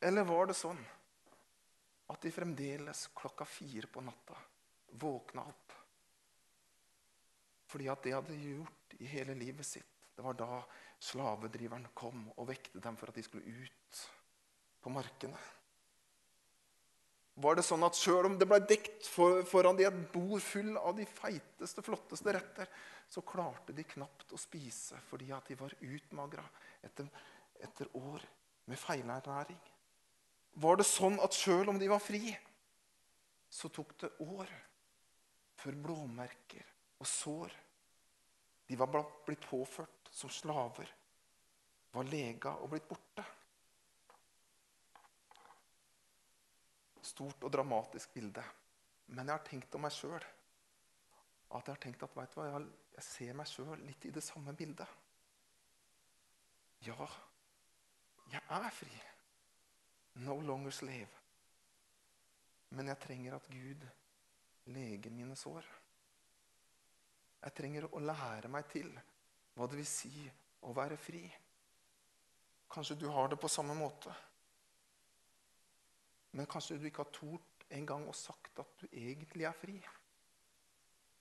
Eller 0.02 0.26
var 0.28 0.50
det 0.50 0.58
sånn 0.58 0.80
at 2.12 2.24
de 2.24 2.32
fremdeles 2.34 3.06
klokka 3.16 3.46
fire 3.48 3.88
på 3.90 4.02
natta 4.04 4.36
våkna 5.00 5.44
opp? 5.48 5.78
Fordi 7.72 7.88
at 7.88 8.04
det 8.04 8.14
hadde 8.14 8.36
de 8.36 8.52
gjort 8.58 8.96
i 9.00 9.08
hele 9.08 9.34
livet 9.38 9.66
sitt. 9.66 9.88
Det 10.12 10.24
var 10.24 10.36
da 10.36 10.60
slavedriveren 11.02 11.88
kom 11.96 12.26
og 12.36 12.48
vekte 12.50 12.82
dem 12.84 12.98
for 13.00 13.10
at 13.10 13.16
de 13.16 13.24
skulle 13.24 13.48
ut 13.64 14.02
på 14.82 14.92
markene. 14.92 15.40
Var 17.42 17.56
det 17.56 17.64
sånn 17.64 17.84
at 17.86 17.96
Sjøl 17.96 18.28
om 18.28 18.34
det 18.36 18.46
ble 18.48 18.58
dekt 18.68 19.06
for, 19.08 19.40
foran 19.48 19.78
de 19.78 19.86
et 19.88 20.00
bord 20.12 20.42
full 20.44 20.76
av 20.76 20.98
de 20.98 21.06
feiteste, 21.08 21.84
flotteste 21.84 22.34
retter, 22.36 22.68
så 23.08 23.24
klarte 23.24 23.72
de 23.72 23.86
knapt 23.88 24.34
å 24.36 24.40
spise 24.40 25.00
fordi 25.08 25.30
at 25.32 25.48
de 25.48 25.56
var 25.56 25.72
utmagra 25.80 26.44
etter, 26.84 27.08
etter 27.56 27.88
år 27.96 28.24
med 28.68 28.80
feilernæring. 28.80 29.71
Var 30.60 30.76
det 30.76 30.86
sånn 30.86 31.16
at 31.24 31.36
sjøl 31.36 31.70
om 31.72 31.78
de 31.80 31.88
var 31.88 32.02
fri, 32.02 32.28
så 33.52 33.68
tok 33.72 33.94
det 34.00 34.12
år 34.24 34.50
før 35.62 35.78
blåmerker 35.86 36.68
og 37.00 37.08
sår 37.08 37.54
de 38.68 38.76
var 38.76 38.92
blitt 39.26 39.42
påført 39.44 40.08
som 40.10 40.30
slaver, 40.32 40.88
var 41.92 42.08
lega 42.08 42.54
og 42.62 42.70
blitt 42.72 42.86
borte. 42.88 43.24
Stort 47.02 47.44
og 47.44 47.52
dramatisk 47.52 48.14
bilde. 48.14 48.44
Men 49.12 49.28
jeg 49.28 49.36
har 49.36 49.44
tenkt 49.44 49.76
om 49.76 49.84
meg 49.84 49.92
sjøl 49.92 50.22
at 51.52 51.66
jeg 51.68 51.74
har 51.74 51.82
tenkt 51.82 52.04
at 52.06 52.14
vet 52.16 52.32
du 52.32 52.38
hva, 52.40 52.62
jeg 52.96 53.04
ser 53.04 53.36
meg 53.36 53.50
sjøl 53.50 53.74
litt 53.84 54.06
i 54.08 54.14
det 54.14 54.24
samme 54.24 54.54
bildet. 54.56 54.88
Ja, 56.86 56.96
jeg 58.32 58.40
er 58.56 58.72
fri. 58.72 58.94
No 60.14 60.40
longer 60.40 60.70
slave. 60.70 61.20
Men 62.76 62.88
jeg 62.88 63.00
trenger 63.00 63.36
at 63.36 63.48
Gud 63.52 63.86
leger 64.72 65.10
mine 65.10 65.36
sår. 65.36 65.66
Jeg 67.42 67.54
trenger 67.58 67.88
å 67.90 68.02
lære 68.02 68.50
meg 68.52 68.68
til 68.70 68.92
hva 69.54 69.66
det 69.68 69.80
vil 69.80 69.88
si 69.88 70.12
å 70.62 70.74
være 70.76 70.96
fri. 71.00 71.22
Kanskje 72.72 72.96
du 73.00 73.08
har 73.12 73.28
det 73.28 73.40
på 73.40 73.50
samme 73.50 73.74
måte. 73.76 74.12
Men 76.32 76.48
kanskje 76.48 76.78
du 76.80 76.86
ikke 76.88 77.04
har 77.04 77.12
tort 77.12 77.66
en 77.72 77.88
gang 77.88 78.06
og 78.08 78.16
sagt 78.16 78.62
at 78.62 78.78
du 78.80 78.86
egentlig 78.92 79.44
er 79.48 79.58
fri. 79.58 79.76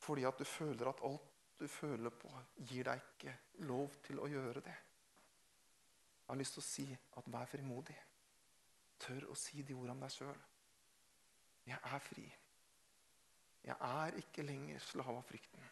Fordi 0.02 0.24
at 0.28 0.40
du 0.40 0.46
føler 0.48 0.92
at 0.92 1.04
alt 1.08 1.28
du 1.60 1.68
føler 1.70 2.10
på, 2.10 2.30
gir 2.58 2.88
deg 2.88 3.02
ikke 3.02 3.34
lov 3.70 4.00
til 4.06 4.22
å 4.22 4.30
gjøre 4.30 4.64
det. 4.66 4.78
Jeg 6.22 6.32
har 6.32 6.40
lyst 6.40 6.56
til 6.58 6.64
å 6.64 6.66
si 6.66 6.86
at 7.20 7.28
vær 7.30 7.50
frimodig. 7.52 7.98
Tør 9.02 9.28
å 9.32 9.38
si 9.38 9.64
de 9.66 9.76
ordene 9.76 9.96
om 9.96 10.04
deg 10.04 10.14
sjøl. 10.14 10.42
Jeg 11.66 11.78
er 11.78 12.04
fri. 12.06 12.26
Jeg 13.66 13.78
er 13.78 14.18
ikke 14.22 14.46
lenger 14.46 14.82
slave 14.84 15.18
av 15.20 15.28
frykten. 15.28 15.70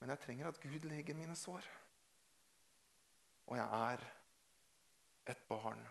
Men 0.00 0.14
jeg 0.14 0.22
trenger 0.24 0.48
at 0.50 0.60
Gud 0.62 0.86
leger 0.88 1.18
mine 1.18 1.36
sår. 1.36 1.66
Og 3.50 3.56
jeg 3.58 3.66
er 3.66 4.04
et 5.30 5.42
barn 5.48 5.82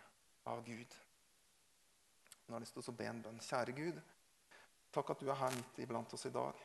av 0.49 0.63
Gud. 0.65 0.95
Nå 2.47 2.55
har 2.55 2.59
jeg 2.59 2.65
lyst 2.65 2.79
til 2.79 2.93
å 2.93 2.97
be 2.97 3.09
en 3.09 3.21
bønn. 3.25 3.43
Kjære 3.43 3.75
Gud, 3.77 3.99
takk 4.95 5.11
at 5.13 5.21
du 5.21 5.29
er 5.29 5.37
her 5.37 5.53
midt 5.53 5.83
iblant 5.83 6.15
oss 6.15 6.25
i 6.25 6.33
dag. 6.33 6.63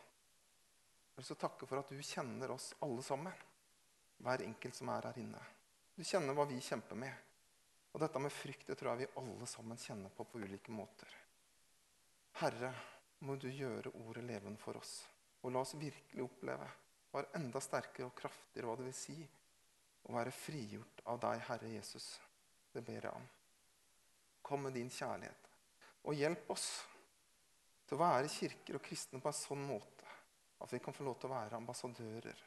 Jeg 1.10 1.18
vil 1.18 1.28
så 1.28 1.36
takke 1.38 1.66
for 1.68 1.82
at 1.82 1.90
du 1.92 2.00
kjenner 2.00 2.54
oss 2.54 2.72
alle 2.82 3.02
sammen. 3.04 3.44
Hver 4.24 4.46
enkelt 4.46 4.78
som 4.78 4.90
er 4.94 5.10
her 5.10 5.20
inne. 5.20 5.42
Du 5.94 6.02
kjenner 6.06 6.34
hva 6.34 6.46
vi 6.48 6.62
kjemper 6.62 6.98
med. 6.98 7.33
Og 7.94 8.02
dette 8.02 8.18
med 8.18 8.34
frykt 8.34 8.66
det 8.66 8.76
tror 8.78 8.92
jeg 8.92 9.04
vi 9.04 9.20
alle 9.20 9.46
sammen 9.46 9.78
kjenner 9.78 10.10
på 10.10 10.26
på 10.26 10.42
ulike 10.42 10.74
måter. 10.74 11.10
Herre, 12.40 12.72
må 13.24 13.36
du 13.40 13.46
gjøre 13.48 13.92
ordet 14.02 14.24
levende 14.26 14.60
for 14.60 14.76
oss. 14.76 14.96
Og 15.44 15.52
la 15.54 15.62
oss 15.62 15.76
virkelig 15.78 16.24
oppleve 16.24 16.66
var 17.14 17.30
enda 17.38 17.60
sterkere 17.62 18.08
og 18.08 18.16
kraftigere 18.18 18.66
hva 18.66 18.74
det 18.80 18.88
vil 18.88 18.96
si 18.98 19.16
å 20.04 20.16
være 20.16 20.34
frigjort 20.34 21.04
av 21.08 21.20
deg, 21.22 21.44
Herre 21.46 21.70
Jesus. 21.70 22.08
Det 22.74 22.82
ber 22.84 23.06
jeg 23.06 23.12
om. 23.14 23.28
Kom 24.44 24.66
med 24.66 24.74
din 24.76 24.90
kjærlighet. 24.92 25.46
Og 26.04 26.18
hjelp 26.18 26.50
oss 26.52 26.66
til 27.86 27.96
å 27.96 28.02
være 28.02 28.32
kirker 28.32 28.76
og 28.76 28.84
kristne 28.84 29.22
på 29.22 29.30
en 29.30 29.38
sånn 29.38 29.62
måte 29.64 30.10
at 30.64 30.72
vi 30.72 30.80
kan 30.82 30.96
få 30.96 31.06
lov 31.06 31.16
til 31.20 31.30
å 31.30 31.36
være 31.36 31.60
ambassadører 31.60 32.42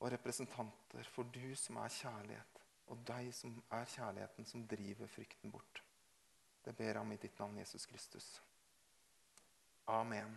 og 0.00 0.10
representanter 0.14 1.06
for 1.12 1.28
du 1.30 1.52
som 1.58 1.78
er 1.82 1.92
kjærlighet, 1.92 2.49
og 2.90 2.98
deg 3.06 3.30
som 3.34 3.54
er 3.70 3.86
kjærligheten 3.88 4.46
som 4.46 4.66
driver 4.68 5.10
frykten 5.10 5.52
bort. 5.52 5.82
Det 6.64 6.74
ber 6.76 6.92
jeg 6.92 7.00
om 7.00 7.12
i 7.12 7.18
ditt 7.22 7.38
navn, 7.38 7.58
Jesus 7.58 7.86
Kristus. 7.86 8.26
Amen. 9.88 10.34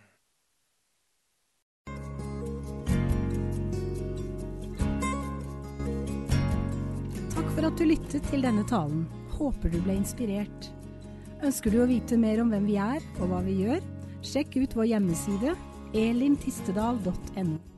Takk 7.33 7.49
for 7.55 7.67
at 7.67 7.77
du 7.77 7.85
lyttet 7.89 8.23
til 8.29 8.45
denne 8.45 8.63
talen. 8.69 9.03
Håper 9.33 9.73
du 9.73 9.81
ble 9.81 9.97
inspirert. 9.99 10.71
Ønsker 11.43 11.73
du 11.73 11.81
å 11.83 11.89
vite 11.89 12.15
mer 12.17 12.39
om 12.39 12.53
hvem 12.53 12.69
vi 12.69 12.79
er 12.79 13.03
og 13.19 13.33
hva 13.33 13.43
vi 13.43 13.59
gjør? 13.65 13.83
Sjekk 14.23 14.61
ut 14.61 14.77
vår 14.77 14.93
hjemmeside 14.93 15.57
elintistedal.no. 15.93 17.72